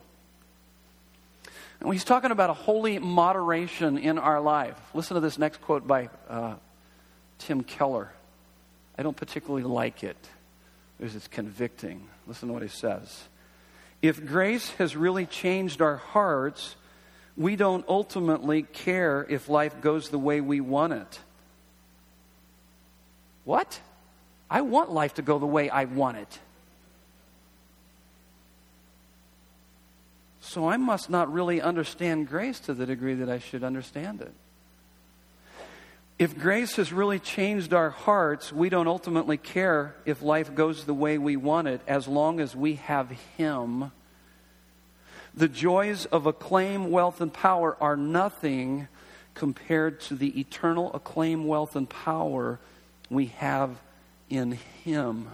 [1.81, 4.77] And he's talking about a holy moderation in our life.
[4.95, 6.55] Listen to this next quote by uh,
[7.39, 8.13] Tim Keller.
[8.97, 10.17] I don't particularly like it
[10.99, 12.07] because it's convicting.
[12.27, 13.25] Listen to what he says.
[14.03, 16.75] If grace has really changed our hearts,
[17.37, 21.21] we don't ultimately care if life goes the way we want it.
[23.45, 23.81] What?
[24.51, 26.39] I want life to go the way I want it.
[30.41, 34.35] So I must not really understand grace to the degree that I should understand it.
[36.23, 40.95] If grace has really changed our hearts, we don't ultimately care if life goes the
[40.95, 43.91] way we want it as long as we have Him.
[45.35, 48.87] The joys of acclaim, wealth, and power are nothing
[49.35, 52.61] compared to the eternal acclaim, wealth, and power
[53.11, 53.81] we have
[54.31, 54.53] in
[54.85, 55.27] Him,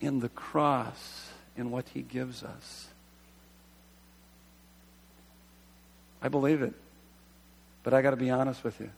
[0.00, 2.86] in the cross, in what He gives us.
[6.22, 6.74] I believe it.
[7.82, 8.90] But I got to be honest with you.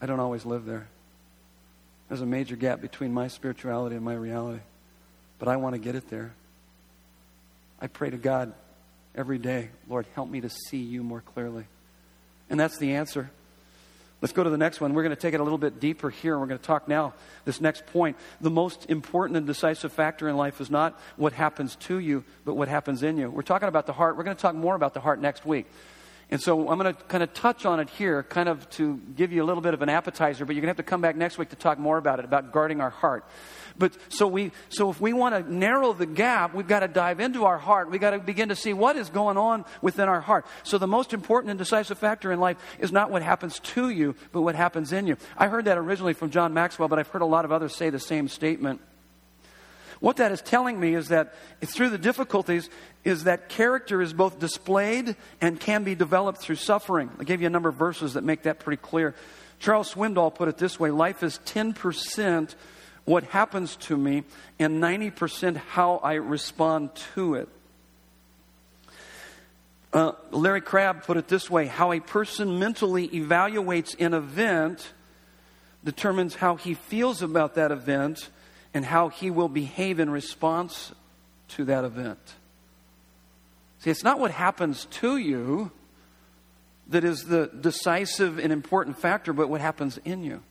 [0.00, 0.88] I don't always live there.
[2.08, 4.60] There's a major gap between my spirituality and my reality.
[5.38, 6.32] But I want to get it there.
[7.80, 8.52] I pray to God
[9.14, 11.64] every day, Lord, help me to see you more clearly.
[12.50, 13.30] And that's the answer.
[14.20, 14.94] Let's go to the next one.
[14.94, 16.36] We're going to take it a little bit deeper here.
[16.38, 18.16] We're going to talk now, this next point.
[18.40, 22.54] The most important and decisive factor in life is not what happens to you, but
[22.54, 23.30] what happens in you.
[23.30, 24.16] We're talking about the heart.
[24.16, 25.66] We're going to talk more about the heart next week.
[26.30, 29.32] And so I'm going to kind of touch on it here, kind of to give
[29.32, 31.16] you a little bit of an appetizer, but you're going to have to come back
[31.16, 33.24] next week to talk more about it, about guarding our heart.
[33.78, 37.20] But so we, so if we want to narrow the gap, we've got to dive
[37.20, 37.90] into our heart.
[37.90, 40.44] We've got to begin to see what is going on within our heart.
[40.64, 44.14] So the most important and decisive factor in life is not what happens to you,
[44.32, 45.16] but what happens in you.
[45.38, 47.88] I heard that originally from John Maxwell, but I've heard a lot of others say
[47.88, 48.82] the same statement.
[50.00, 52.70] What that is telling me is that through the difficulties,
[53.04, 57.10] is that character is both displayed and can be developed through suffering.
[57.18, 59.14] I gave you a number of verses that make that pretty clear.
[59.58, 62.54] Charles Swindoll put it this way life is 10%
[63.04, 64.24] what happens to me
[64.58, 67.48] and 90% how I respond to it.
[69.92, 74.92] Uh, Larry Crabb put it this way how a person mentally evaluates an event
[75.82, 78.28] determines how he feels about that event
[78.74, 80.92] and how he will behave in response
[81.48, 82.18] to that event.
[83.80, 85.70] See, it's not what happens to you
[86.88, 90.42] that is the decisive and important factor, but what happens in you.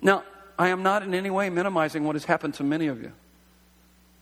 [0.00, 0.24] Now,
[0.58, 3.12] I am not in any way minimizing what has happened to many of you.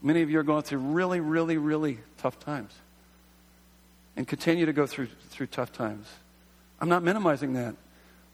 [0.03, 2.73] Many of you are going through really, really, really tough times
[4.17, 6.09] and continue to go through, through tough times.
[6.81, 7.75] I'm not minimizing that.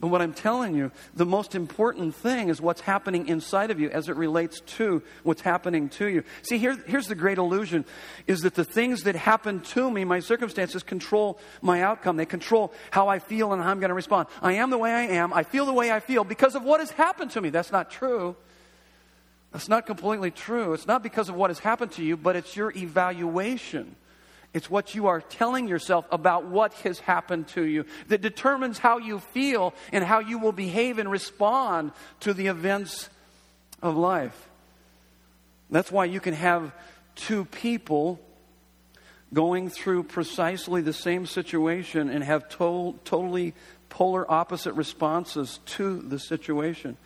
[0.03, 3.89] But what I'm telling you, the most important thing is what's happening inside of you
[3.89, 6.25] as it relates to what's happening to you.
[6.43, 7.85] See, here, here's the great illusion
[8.27, 12.17] is that the things that happen to me, my circumstances, control my outcome.
[12.17, 14.27] They control how I feel and how I'm going to respond.
[14.43, 15.33] I am the way I am.
[15.33, 17.51] I feel the way I feel because of what has happened to me.
[17.51, 18.35] That's not true.
[19.53, 20.73] That's not completely true.
[20.73, 23.95] It's not because of what has happened to you, but it's your evaluation
[24.55, 28.99] it's what you are telling yourself about what has happened to you that determines how
[28.99, 33.09] you feel and how you will behave and respond to the events
[33.83, 34.49] of life.
[35.71, 36.73] That's why you can have
[37.15, 38.21] two people
[39.33, 43.55] going through precisely the same situation and have to- totally
[43.89, 46.99] polar opposite responses to the situation.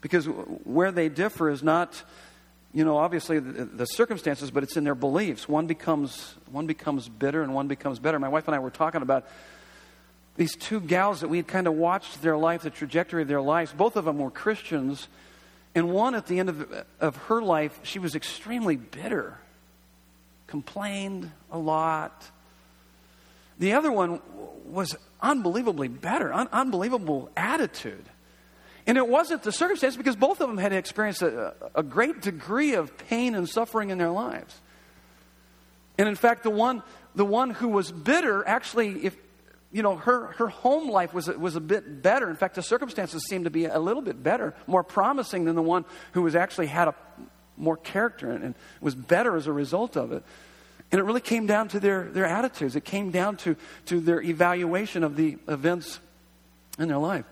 [0.00, 2.04] Because where they differ is not
[2.78, 5.48] you know, obviously the, the, circumstances, but it's in their beliefs.
[5.48, 8.20] One becomes, one becomes bitter and one becomes better.
[8.20, 9.26] My wife and I were talking about
[10.36, 13.40] these two gals that we had kind of watched their life, the trajectory of their
[13.40, 13.72] lives.
[13.72, 15.08] Both of them were Christians.
[15.74, 19.38] And one, at the end of, of her life, she was extremely bitter,
[20.46, 22.30] complained a lot.
[23.58, 24.20] The other one
[24.66, 28.04] was unbelievably better, un- unbelievable attitude.
[28.88, 32.72] And it wasn't the circumstance because both of them had experienced a, a great degree
[32.72, 34.58] of pain and suffering in their lives.
[35.98, 36.82] And in fact, the one,
[37.14, 39.14] the one who was bitter actually, if,
[39.72, 42.30] you know, her, her home life was, was a bit better.
[42.30, 45.62] In fact, the circumstances seemed to be a little bit better, more promising than the
[45.62, 46.94] one who was actually had a
[47.58, 50.22] more character and, and was better as a result of it.
[50.90, 52.74] And it really came down to their, their attitudes.
[52.74, 53.54] It came down to,
[53.86, 56.00] to their evaluation of the events
[56.78, 57.26] in their life.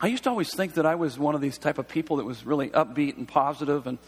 [0.00, 2.24] I used to always think that I was one of these type of people that
[2.24, 3.98] was really upbeat and positive and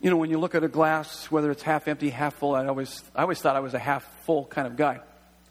[0.00, 2.66] you know when you look at a glass whether it's half empty half full I
[2.66, 5.00] always I always thought I was a half full kind of guy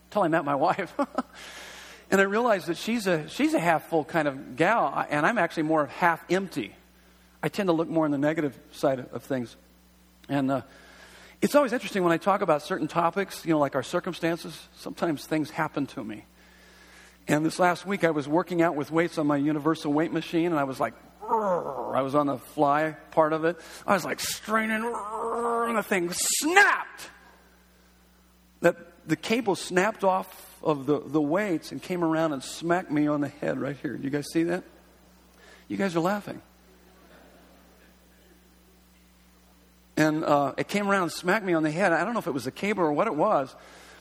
[0.05, 0.93] until I met my wife.
[2.09, 5.39] And I realized that she's a she's a half full kind of gal and I'm
[5.39, 6.75] actually more of half empty.
[7.41, 9.55] I tend to look more on the negative side of things.
[10.29, 10.61] And uh,
[11.41, 15.25] it's always interesting when I talk about certain topics you know like our circumstances sometimes
[15.25, 16.25] things happen to me
[17.27, 20.47] and this last week, I was working out with weights on my universal weight machine,
[20.47, 20.93] and I was like,
[21.29, 23.57] I was on the fly part of it.
[23.85, 27.09] I was like straining, and the thing snapped.
[28.61, 33.07] That the cable snapped off of the, the weights and came around and smacked me
[33.07, 33.95] on the head right here.
[33.95, 34.63] Do you guys see that?
[35.67, 36.41] You guys are laughing.
[39.97, 41.91] And uh, it came around and smacked me on the head.
[41.91, 43.53] I don't know if it was the cable or what it was,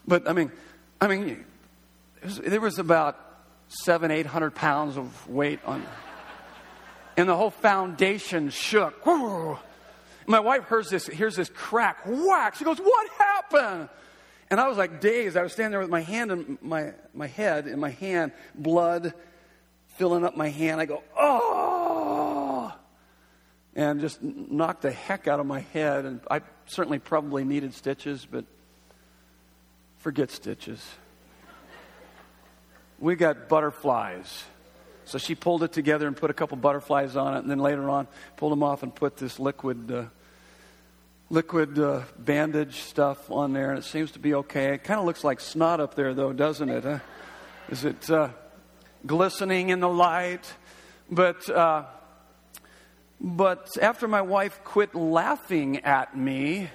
[0.06, 0.52] but I mean,
[1.00, 1.44] I mean,
[2.34, 3.18] there was about
[3.68, 5.84] seven, eight hundred pounds of weight on,
[7.16, 9.04] and the whole foundation shook.
[10.26, 12.56] My wife hears this, hears this crack, whack.
[12.56, 13.88] She goes, "What happened?"
[14.50, 15.36] And I was like dazed.
[15.36, 19.14] I was standing there with my hand in my my head in my hand, blood
[19.96, 20.80] filling up my hand.
[20.80, 22.74] I go, "Oh!"
[23.74, 26.04] And just knocked the heck out of my head.
[26.04, 28.44] And I certainly probably needed stitches, but
[29.98, 30.84] forget stitches
[32.98, 34.44] we got butterflies.
[35.04, 37.88] So she pulled it together and put a couple butterflies on it, and then later
[37.88, 40.04] on pulled them off and put this liquid, uh,
[41.30, 44.74] liquid uh, bandage stuff on there, and it seems to be okay.
[44.74, 46.84] It kind of looks like snot up there, though, doesn't it?
[46.84, 46.98] Huh?
[47.68, 48.30] Is it uh,
[49.06, 50.52] glistening in the light?
[51.08, 51.84] But uh,
[53.20, 56.68] but after my wife quit laughing at me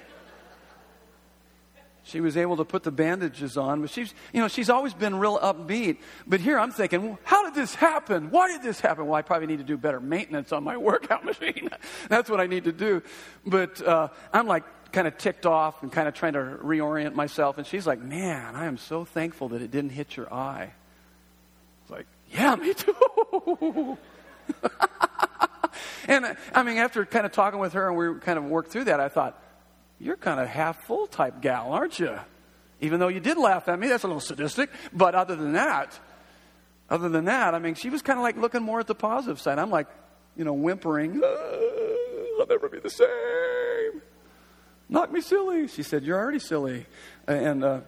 [2.04, 5.18] she was able to put the bandages on, but she's, you know, she's always been
[5.18, 5.98] real upbeat.
[6.26, 8.30] But here I'm thinking, well, how did this happen?
[8.30, 9.06] Why did this happen?
[9.06, 11.70] Well, I probably need to do better maintenance on my workout machine.
[12.08, 13.02] That's what I need to do.
[13.46, 17.56] But uh, I'm like kind of ticked off and kind of trying to reorient myself.
[17.56, 20.72] And she's like, man, I am so thankful that it didn't hit your eye.
[21.82, 23.96] It's like, yeah, me too.
[26.08, 28.84] and I mean, after kind of talking with her and we kind of worked through
[28.84, 29.40] that, I thought,
[30.02, 32.18] you're kind of half full type gal, aren't you?
[32.80, 34.68] Even though you did laugh at me, that's a little sadistic.
[34.92, 35.96] But other than that,
[36.90, 39.40] other than that, I mean, she was kind of like looking more at the positive
[39.40, 39.60] side.
[39.60, 39.86] I'm like,
[40.36, 44.02] you know, whimpering, ah, I'll never be the same.
[44.88, 45.68] Knock me silly.
[45.68, 46.86] She said, You're already silly.
[47.28, 47.80] And, uh,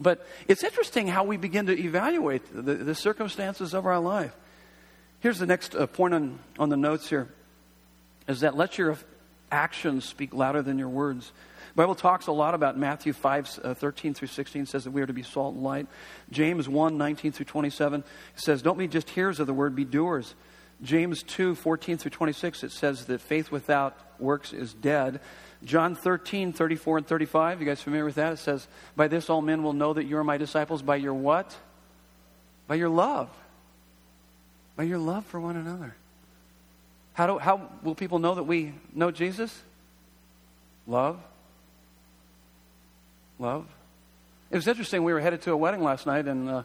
[0.00, 4.34] but it's interesting how we begin to evaluate the, the circumstances of our life.
[5.20, 7.28] Here's the next uh, point on, on the notes here
[8.26, 8.96] is that let your
[9.54, 11.32] actions speak louder than your words.
[11.74, 15.00] The Bible talks a lot about Matthew 5, uh, 13 through 16 says that we
[15.00, 15.86] are to be salt and light.
[16.30, 20.34] James 1, 19 through 27 says, Don't be just hearers of the word, be doers.
[20.82, 25.20] James 2, 14 through 26, it says that faith without works is dead.
[25.64, 28.34] John 13, 34 and 35, you guys familiar with that?
[28.34, 31.14] It says, By this all men will know that you are my disciples by your
[31.14, 31.56] what?
[32.66, 33.30] By your love.
[34.76, 35.94] By your love for one another.
[37.14, 39.62] How, do, how will people know that we know Jesus?
[40.86, 41.18] Love.
[43.38, 43.66] Love.
[44.50, 45.02] It was interesting.
[45.02, 46.62] We were headed to a wedding last night, and uh,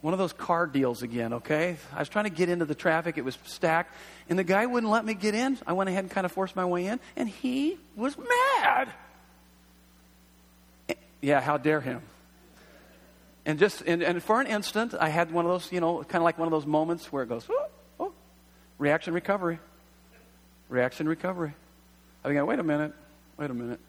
[0.00, 1.76] one of those car deals again, okay?
[1.92, 3.18] I was trying to get into the traffic.
[3.18, 3.94] It was stacked.
[4.28, 5.58] And the guy wouldn't let me get in.
[5.66, 7.00] I went ahead and kind of forced my way in.
[7.16, 8.92] And he was mad.
[11.20, 12.02] Yeah, how dare him?
[13.44, 16.16] And just, and, and for an instant, I had one of those, you know, kind
[16.16, 17.66] of like one of those moments where it goes, oh,
[18.78, 19.58] reaction recovery.
[20.68, 21.54] Reaction recovery.
[22.24, 22.92] I think, wait a minute,
[23.36, 23.80] wait a minute.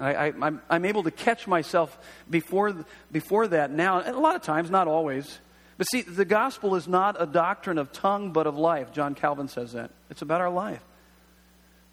[0.00, 1.98] I, am I'm able to catch myself
[2.30, 5.38] before, before that now, and a lot of times, not always.
[5.76, 8.92] But see, the gospel is not a doctrine of tongue, but of life.
[8.92, 9.90] John Calvin says that.
[10.10, 10.82] It's about our life.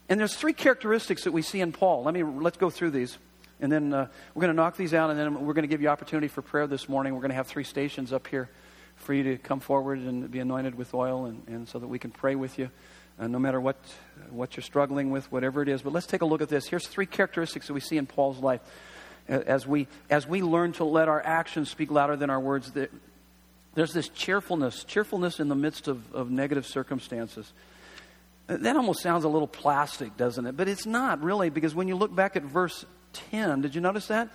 [0.08, 2.04] And there's three characteristics that we see in Paul.
[2.04, 3.18] Let me, let's go through these.
[3.60, 5.82] And then uh, we're going to knock these out, and then we're going to give
[5.82, 7.14] you opportunity for prayer this morning.
[7.14, 8.50] We're going to have three stations up here
[8.96, 12.00] for you to come forward and be anointed with oil, and, and so that we
[12.00, 12.70] can pray with you
[13.20, 13.78] uh, no matter what,
[14.30, 15.82] what you're struggling with, whatever it is.
[15.82, 16.68] But let's take a look at this.
[16.68, 18.62] Here's three characteristics that we see in Paul's life.
[19.28, 22.72] As we, as we learn to let our actions speak louder than our words,
[23.74, 27.52] there's this cheerfulness, cheerfulness in the midst of, of negative circumstances.
[28.48, 30.56] That almost sounds a little plastic, doesn't it?
[30.56, 32.86] But it's not really, because when you look back at verse
[33.32, 34.30] 10, did you notice that?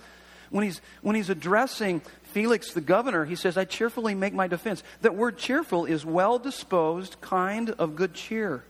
[0.51, 4.83] When he's, when he's addressing Felix the governor, he says, I cheerfully make my defense.
[5.01, 8.63] That word cheerful is well disposed, kind, of good cheer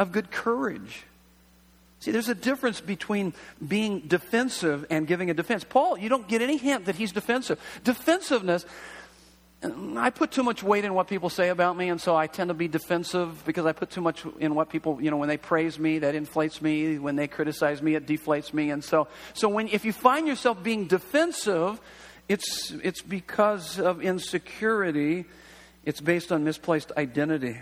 [0.00, 1.04] of good courage.
[2.00, 3.34] See, there's a difference between
[3.66, 5.62] being defensive and giving a defense.
[5.62, 7.60] Paul, you don't get any hint that he's defensive.
[7.84, 8.64] Defensiveness,
[9.62, 12.48] I put too much weight in what people say about me, and so I tend
[12.48, 15.36] to be defensive because I put too much in what people, you know, when they
[15.36, 16.98] praise me, that inflates me.
[16.98, 18.70] When they criticize me, it deflates me.
[18.70, 21.78] And so, so when, if you find yourself being defensive,
[22.26, 25.26] it's, it's because of insecurity.
[25.84, 27.58] It's based on misplaced identity.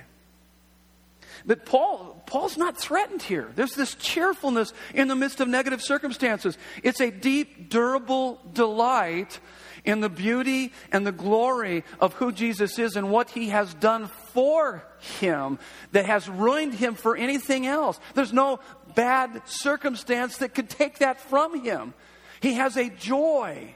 [1.45, 3.51] But Paul, Paul's not threatened here.
[3.57, 6.57] There's this cheerfulness in the midst of negative circumstances.
[6.83, 9.41] It's a deep, durable delight
[9.89, 14.07] in the beauty and the glory of who Jesus is and what he has done
[14.07, 14.85] for
[15.19, 15.59] him
[15.93, 17.99] that has ruined him for anything else.
[18.13, 18.61] There's no
[18.95, 21.95] bad circumstance that could take that from him.
[22.41, 23.75] He has a joy.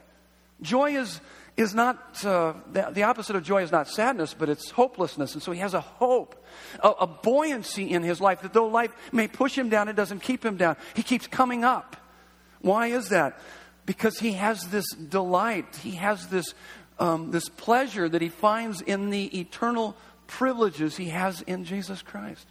[0.61, 1.21] Joy is
[1.55, 5.35] is not, uh, the, the, opposite of joy is not sadness, but it's hopelessness.
[5.35, 6.43] And so he has a hope,
[6.83, 10.21] a, a buoyancy in his life that though life may push him down, it doesn't
[10.21, 10.77] keep him down.
[10.95, 11.99] He keeps coming up.
[12.63, 13.39] Why is that?
[13.85, 16.55] Because he has this delight, he has this,
[16.99, 22.47] um, this pleasure that he finds in the eternal privileges he has in Jesus Christ.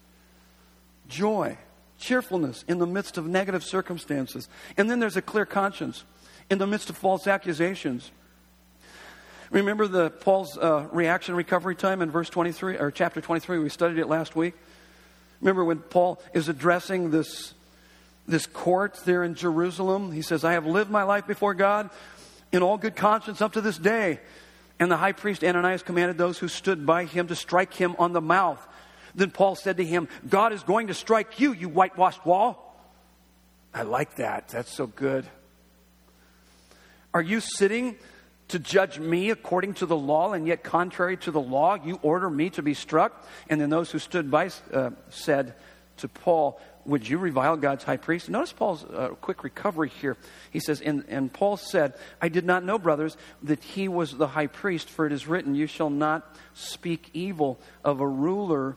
[1.08, 1.58] Joy,
[1.98, 4.50] cheerfulness in the midst of negative circumstances.
[4.78, 6.04] And then there's a clear conscience
[6.50, 8.12] in the midst of false accusations.
[9.52, 13.60] Remember the Paul's uh, reaction recovery time in verse 23 or chapter 23?
[13.60, 14.54] We studied it last week.
[15.42, 17.54] Remember when Paul is addressing this
[18.32, 20.12] this court there in Jerusalem?
[20.12, 21.92] He says, "I have lived my life before God
[22.52, 24.20] in all good conscience up to this day."
[24.80, 28.14] And the high priest Ananias commanded those who stood by him to strike him on
[28.14, 28.68] the mouth.
[29.14, 32.76] Then Paul said to him, God is going to strike you, you whitewashed wall.
[33.74, 34.48] I like that.
[34.48, 35.28] That's so good.
[37.14, 37.96] Are you sitting
[38.48, 42.30] to judge me according to the law, and yet contrary to the law, you order
[42.30, 43.28] me to be struck?
[43.50, 45.54] And then those who stood by uh, said
[45.98, 48.30] to Paul, Would you revile God's high priest?
[48.30, 50.18] Notice Paul's uh, quick recovery here.
[50.50, 54.28] He says, and, and Paul said, I did not know, brothers, that he was the
[54.28, 58.76] high priest, for it is written, You shall not speak evil of a ruler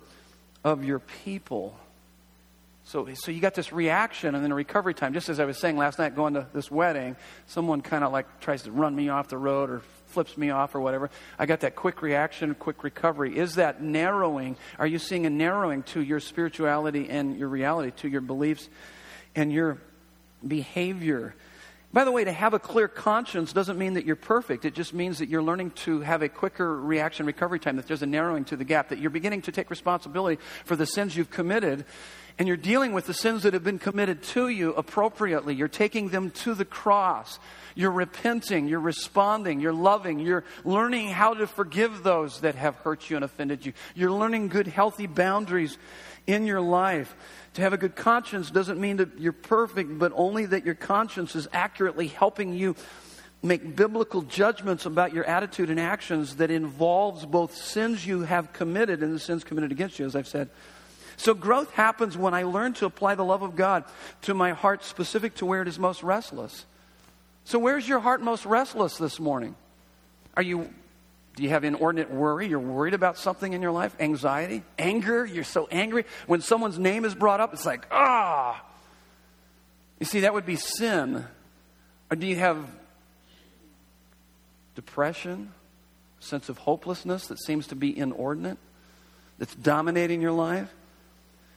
[0.63, 1.79] of your people.
[2.87, 5.15] So, so you got this reaction and then a recovery time.
[5.15, 8.41] Just as I was saying last night, going to this wedding, someone kind of like
[8.41, 9.83] tries to run me off the road or
[10.15, 11.11] flips me off or whatever.
[11.39, 13.37] I got that quick reaction, quick recovery.
[13.37, 14.57] Is that narrowing?
[14.79, 18.69] Are you seeing a narrowing to your spirituality and your reality, to your beliefs
[19.35, 19.79] and your
[20.47, 21.35] behavior?
[21.93, 24.65] By the way, to have a clear conscience doesn't mean that you're perfect.
[24.65, 28.03] It just means that you're learning to have a quicker reaction recovery time, that there's
[28.03, 31.31] a narrowing to the gap, that you're beginning to take responsibility for the sins you've
[31.31, 31.85] committed
[32.39, 35.55] and you're dealing with the sins that have been committed to you appropriately.
[35.55, 37.39] You're taking them to the cross.
[37.77, 38.67] You're repenting.
[38.67, 39.61] You're responding.
[39.61, 40.19] You're loving.
[40.19, 43.73] You're learning how to forgive those that have hurt you and offended you.
[43.95, 45.79] You're learning good, healthy boundaries
[46.27, 47.15] in your life.
[47.55, 51.37] To have a good conscience doesn't mean that you're perfect, but only that your conscience
[51.37, 52.75] is accurately helping you
[53.45, 59.03] make biblical judgments about your attitude and actions that involves both sins you have committed
[59.03, 60.49] and the sins committed against you, as I've said.
[61.17, 63.85] So growth happens when I learn to apply the love of God
[64.23, 66.65] to my heart specific to where it is most restless.
[67.45, 69.55] So where's your heart most restless this morning?
[70.37, 70.71] Are you
[71.37, 72.47] do you have inordinate worry?
[72.47, 73.97] You're worried about something in your life?
[73.99, 74.63] Anxiety?
[74.79, 75.25] Anger?
[75.25, 76.05] You're so angry.
[76.29, 78.65] When someone's name is brought up, it's like, ah.
[79.99, 81.25] You see, that would be sin.
[82.09, 82.65] Or do you have
[84.75, 85.53] depression,
[86.21, 88.59] sense of hopelessness that seems to be inordinate,
[89.39, 90.73] that's dominating your life.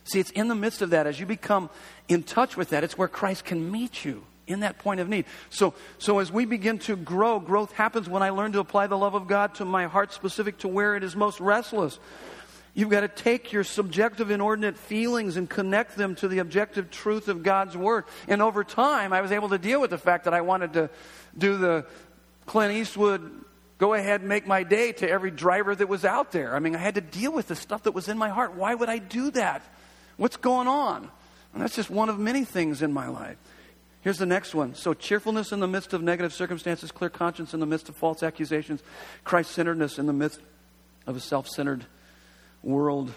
[0.07, 1.69] See, it's in the midst of that, as you become
[2.07, 5.25] in touch with that, it's where Christ can meet you in that point of need.
[5.49, 8.97] So, so as we begin to grow, growth happens when I learn to apply the
[8.97, 11.99] love of God to my heart specific to where it is most restless.
[12.73, 17.27] You've got to take your subjective, inordinate feelings and connect them to the objective truth
[17.27, 18.05] of God's Word.
[18.27, 20.89] And over time, I was able to deal with the fact that I wanted to
[21.37, 21.85] do the
[22.45, 23.29] Clint Eastwood,
[23.79, 26.55] go ahead and make my day to every driver that was out there.
[26.55, 28.55] I mean, I had to deal with the stuff that was in my heart.
[28.55, 29.63] Why would I do that?
[30.17, 31.09] What's going on?
[31.53, 33.37] And that's just one of many things in my life.
[34.01, 34.75] Here's the next one.
[34.75, 38.23] So, cheerfulness in the midst of negative circumstances, clear conscience in the midst of false
[38.23, 38.81] accusations,
[39.23, 40.39] Christ centeredness in the midst
[41.05, 41.85] of a self centered
[42.63, 43.11] world.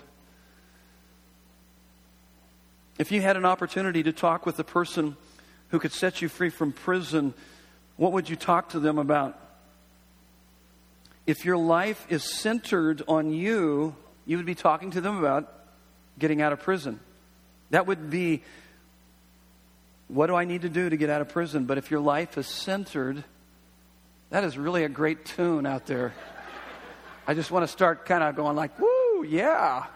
[2.98, 5.16] If you had an opportunity to talk with a person
[5.68, 7.34] who could set you free from prison,
[7.96, 9.38] what would you talk to them about?
[11.26, 13.94] If your life is centered on you,
[14.26, 15.60] you would be talking to them about
[16.19, 17.01] getting out of prison.
[17.71, 18.43] That would be
[20.09, 21.67] what do I need to do to get out of prison?
[21.67, 23.23] But if your life is centered,
[24.31, 26.13] that is really a great tune out there.
[27.29, 29.87] I just want to start kind of going like, woo, yeah.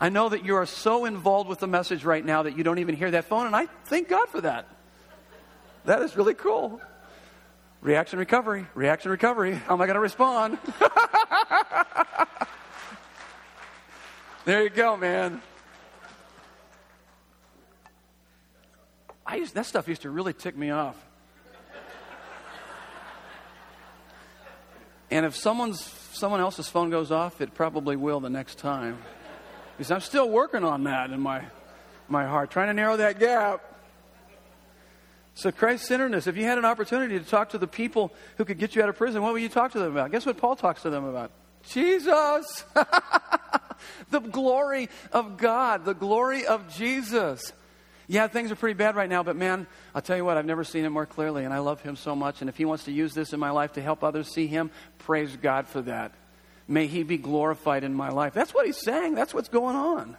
[0.00, 2.78] I know that you are so involved with the message right now that you don't
[2.78, 4.66] even hear that phone, and I thank God for that.
[5.84, 6.80] That is really cool.
[7.80, 9.54] Reaction recovery, reaction recovery.
[9.54, 10.58] How am I going to respond?
[14.48, 15.42] there you go, man.
[19.26, 20.96] I used, that stuff used to really tick me off.
[25.10, 28.96] And if someone's someone else's phone goes off, it probably will the next time.
[29.76, 31.44] Because I'm still working on that in my
[32.08, 33.62] my heart, trying to narrow that gap.
[35.34, 38.58] So, Christ centeredness, if you had an opportunity to talk to the people who could
[38.58, 40.10] get you out of prison, what would you talk to them about?
[40.10, 41.32] Guess what Paul talks to them about?
[41.68, 42.64] Jesus!
[44.10, 47.52] the glory of God, the glory of Jesus.
[48.06, 50.64] Yeah, things are pretty bad right now, but man, I'll tell you what, I've never
[50.64, 52.40] seen it more clearly, and I love him so much.
[52.40, 54.70] And if he wants to use this in my life to help others see him,
[54.98, 56.12] praise God for that.
[56.66, 58.32] May he be glorified in my life.
[58.32, 59.14] That's what he's saying.
[59.14, 60.16] That's what's going on.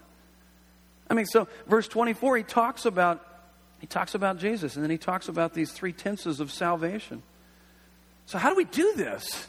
[1.09, 3.25] I mean, so verse 24, he talks about
[3.79, 7.23] he talks about Jesus, and then he talks about these three tenses of salvation.
[8.25, 9.47] So, how do we do this?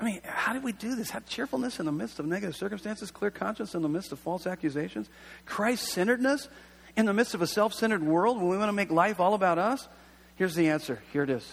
[0.00, 1.10] I mean, how do we do this?
[1.10, 4.46] Have cheerfulness in the midst of negative circumstances, clear conscience in the midst of false
[4.46, 5.10] accusations,
[5.44, 6.48] Christ centeredness
[6.96, 9.34] in the midst of a self centered world when we want to make life all
[9.34, 9.86] about us?
[10.36, 11.02] Here's the answer.
[11.12, 11.46] Here it is.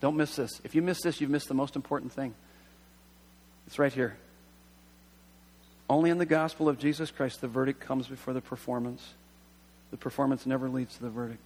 [0.00, 0.60] Don't miss this.
[0.64, 2.34] If you miss this, you've missed the most important thing.
[3.66, 4.16] It's right here.
[5.88, 9.06] Only in the gospel of Jesus Christ the verdict comes before the performance.
[9.90, 11.40] The performance never leads to the verdict.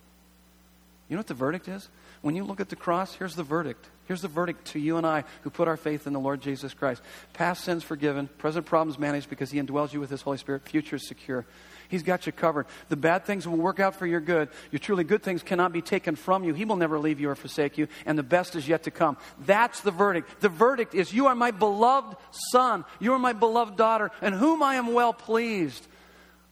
[1.08, 1.88] You know what the verdict is?
[2.22, 3.88] When you look at the cross, here's the verdict.
[4.06, 6.74] Here's the verdict to you and I who put our faith in the Lord Jesus
[6.74, 7.00] Christ.
[7.32, 10.96] Past sins forgiven, present problems managed because He indwells you with His Holy Spirit, future
[10.96, 11.46] is secure.
[11.88, 12.66] He's got you covered.
[12.88, 14.48] The bad things will work out for your good.
[14.72, 16.54] Your truly good things cannot be taken from you.
[16.54, 19.16] He will never leave you or forsake you, and the best is yet to come.
[19.44, 20.40] That's the verdict.
[20.40, 22.16] The verdict is You are my beloved
[22.50, 25.86] son, you are my beloved daughter, and whom I am well pleased.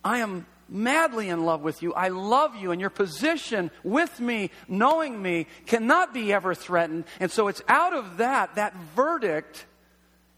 [0.05, 1.93] I am madly in love with you.
[1.95, 7.05] I love you, and your position with me, knowing me, cannot be ever threatened.
[7.21, 9.67] And so it's out of that, that verdict,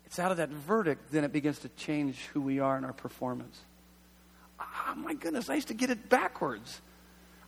[0.04, 2.92] it's out of that verdict, then it begins to change who we are in our
[2.92, 3.60] performance.
[4.60, 6.80] Oh, my goodness, I used to get it backwards.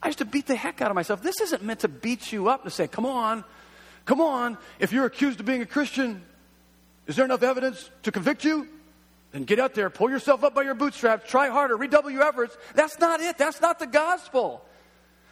[0.03, 1.23] I used to beat the heck out of myself.
[1.23, 3.45] This isn't meant to beat you up to say, come on,
[4.05, 6.23] come on, if you're accused of being a Christian,
[7.07, 8.69] is there enough evidence to convict you?
[9.33, 12.57] Then get out there, pull yourself up by your bootstraps, try harder, redouble your efforts.
[12.75, 13.37] That's not it.
[13.37, 14.65] That's not the gospel.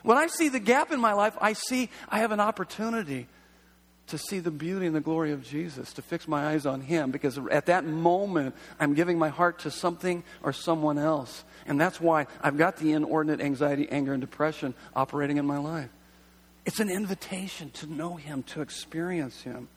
[0.03, 3.27] When I see the gap in my life, I see I have an opportunity
[4.09, 7.11] to see the beauty and the glory of Jesus, to fix my eyes on Him,
[7.11, 11.45] because at that moment, I'm giving my heart to something or someone else.
[11.67, 15.91] And that's why I've got the inordinate anxiety, anger, and depression operating in my life.
[16.65, 19.69] It's an invitation to know Him, to experience Him.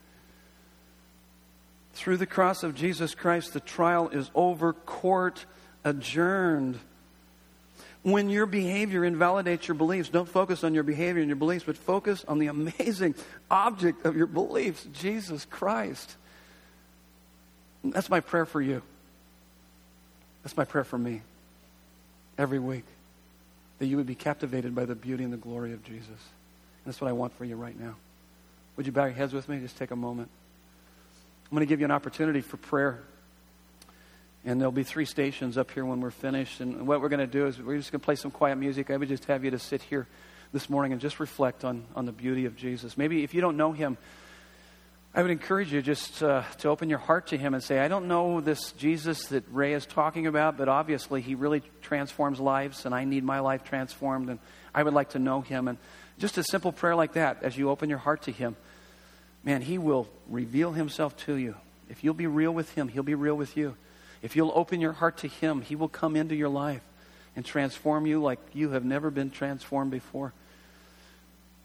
[1.99, 5.45] Through the cross of Jesus Christ, the trial is over, court
[5.83, 6.79] adjourned.
[8.03, 11.75] When your behavior invalidates your beliefs, don't focus on your behavior and your beliefs, but
[11.75, 13.15] focus on the amazing
[13.51, 16.15] object of your beliefs, Jesus Christ.
[17.83, 18.81] That's my prayer for you.
[20.43, 21.21] That's my prayer for me
[22.37, 22.85] every week.
[23.79, 26.07] That you would be captivated by the beauty and the glory of Jesus.
[26.07, 27.95] And that's what I want for you right now.
[28.77, 29.59] Would you bow your heads with me?
[29.59, 30.29] Just take a moment.
[31.49, 33.01] I'm going to give you an opportunity for prayer.
[34.45, 36.59] And there'll be three stations up here when we're finished.
[36.59, 38.91] And what we're going to do is we're just going to play some quiet music.
[38.91, 40.07] I would just have you to sit here
[40.53, 42.97] this morning and just reflect on, on the beauty of Jesus.
[42.97, 43.97] Maybe if you don't know him,
[45.13, 47.87] I would encourage you just uh, to open your heart to Him and say, I
[47.87, 52.85] don't know this Jesus that Ray is talking about, but obviously He really transforms lives,
[52.85, 54.37] and I need my life transformed, and
[54.73, 55.67] I would like to know Him.
[55.67, 55.79] And
[56.19, 58.55] just a simple prayer like that, as you open your heart to Him,
[59.43, 61.55] man, He will reveal Himself to you.
[61.89, 63.75] If you'll be real with Him, He'll be real with you.
[64.21, 66.81] If you'll open your heart to Him, He will come into your life
[67.35, 70.33] and transform you like you have never been transformed before.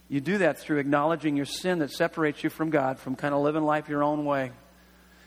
[0.08, 3.40] You do that through acknowledging your sin that separates you from God, from kind of
[3.40, 4.52] living life your own way,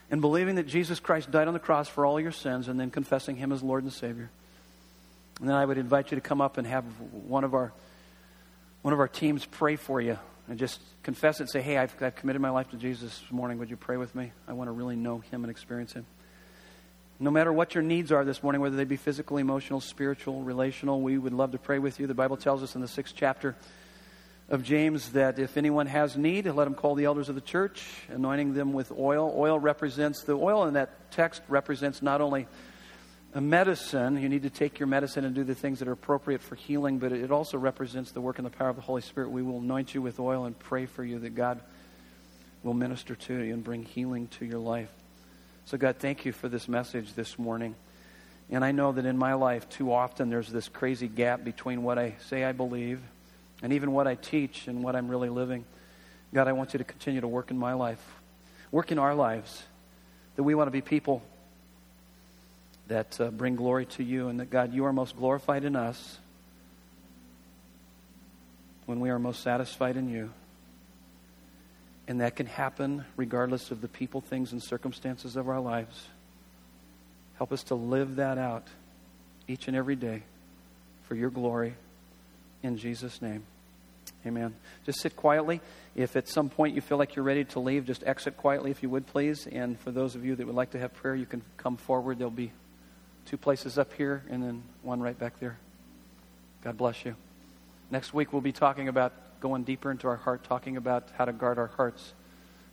[0.09, 2.91] and believing that Jesus Christ died on the cross for all your sins, and then
[2.91, 4.29] confessing Him as Lord and Savior.
[5.39, 7.73] And then I would invite you to come up and have one of our
[8.83, 10.17] one of our teams pray for you
[10.47, 11.49] and just confess it.
[11.49, 13.57] Say, "Hey, I've, I've committed my life to Jesus this morning.
[13.59, 14.31] Would you pray with me?
[14.47, 16.05] I want to really know Him and experience Him."
[17.19, 21.01] No matter what your needs are this morning, whether they be physical, emotional, spiritual, relational,
[21.01, 22.05] we would love to pray with you.
[22.05, 23.55] The Bible tells us in the sixth chapter
[24.49, 27.83] of James that if anyone has need, let him call the elders of the church,
[28.09, 29.33] anointing them with oil.
[29.35, 32.47] Oil represents, the oil in that text represents not only
[33.37, 36.41] a medicine, you need to take your medicine and do the things that are appropriate
[36.41, 39.29] for healing, but it also represents the work and the power of the Holy Spirit.
[39.29, 41.59] We will anoint you with oil and pray for you that God
[42.63, 44.89] will minister to you and bring healing to your life.
[45.65, 47.75] So, God, thank you for this message this morning.
[48.49, 51.99] And I know that in my life, too often, there's this crazy gap between what
[51.99, 52.99] I say I believe
[53.61, 55.63] and even what I teach and what I'm really living.
[56.33, 58.03] God, I want you to continue to work in my life,
[58.71, 59.61] work in our lives,
[60.37, 61.21] that we want to be people
[62.87, 66.19] that uh, bring glory to you, and that, God, you are most glorified in us
[68.85, 70.31] when we are most satisfied in you.
[72.07, 76.07] And that can happen regardless of the people, things, and circumstances of our lives.
[77.37, 78.65] Help us to live that out
[79.47, 80.23] each and every day
[81.03, 81.75] for your glory
[82.63, 83.43] in Jesus' name.
[84.25, 84.55] Amen.
[84.85, 85.61] Just sit quietly.
[85.95, 88.81] If at some point you feel like you're ready to leave, just exit quietly if
[88.81, 89.45] you would, please.
[89.45, 92.19] And for those of you that would like to have prayer, you can come forward.
[92.19, 92.51] There'll be
[93.27, 95.57] two places up here and then one right back there.
[96.63, 97.15] God bless you.
[97.91, 101.33] Next week, we'll be talking about going deeper into our heart, talking about how to
[101.33, 102.13] guard our hearts,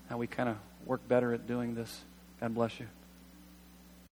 [0.09, 2.03] how we kind of work better at doing this.
[2.41, 2.87] God bless you.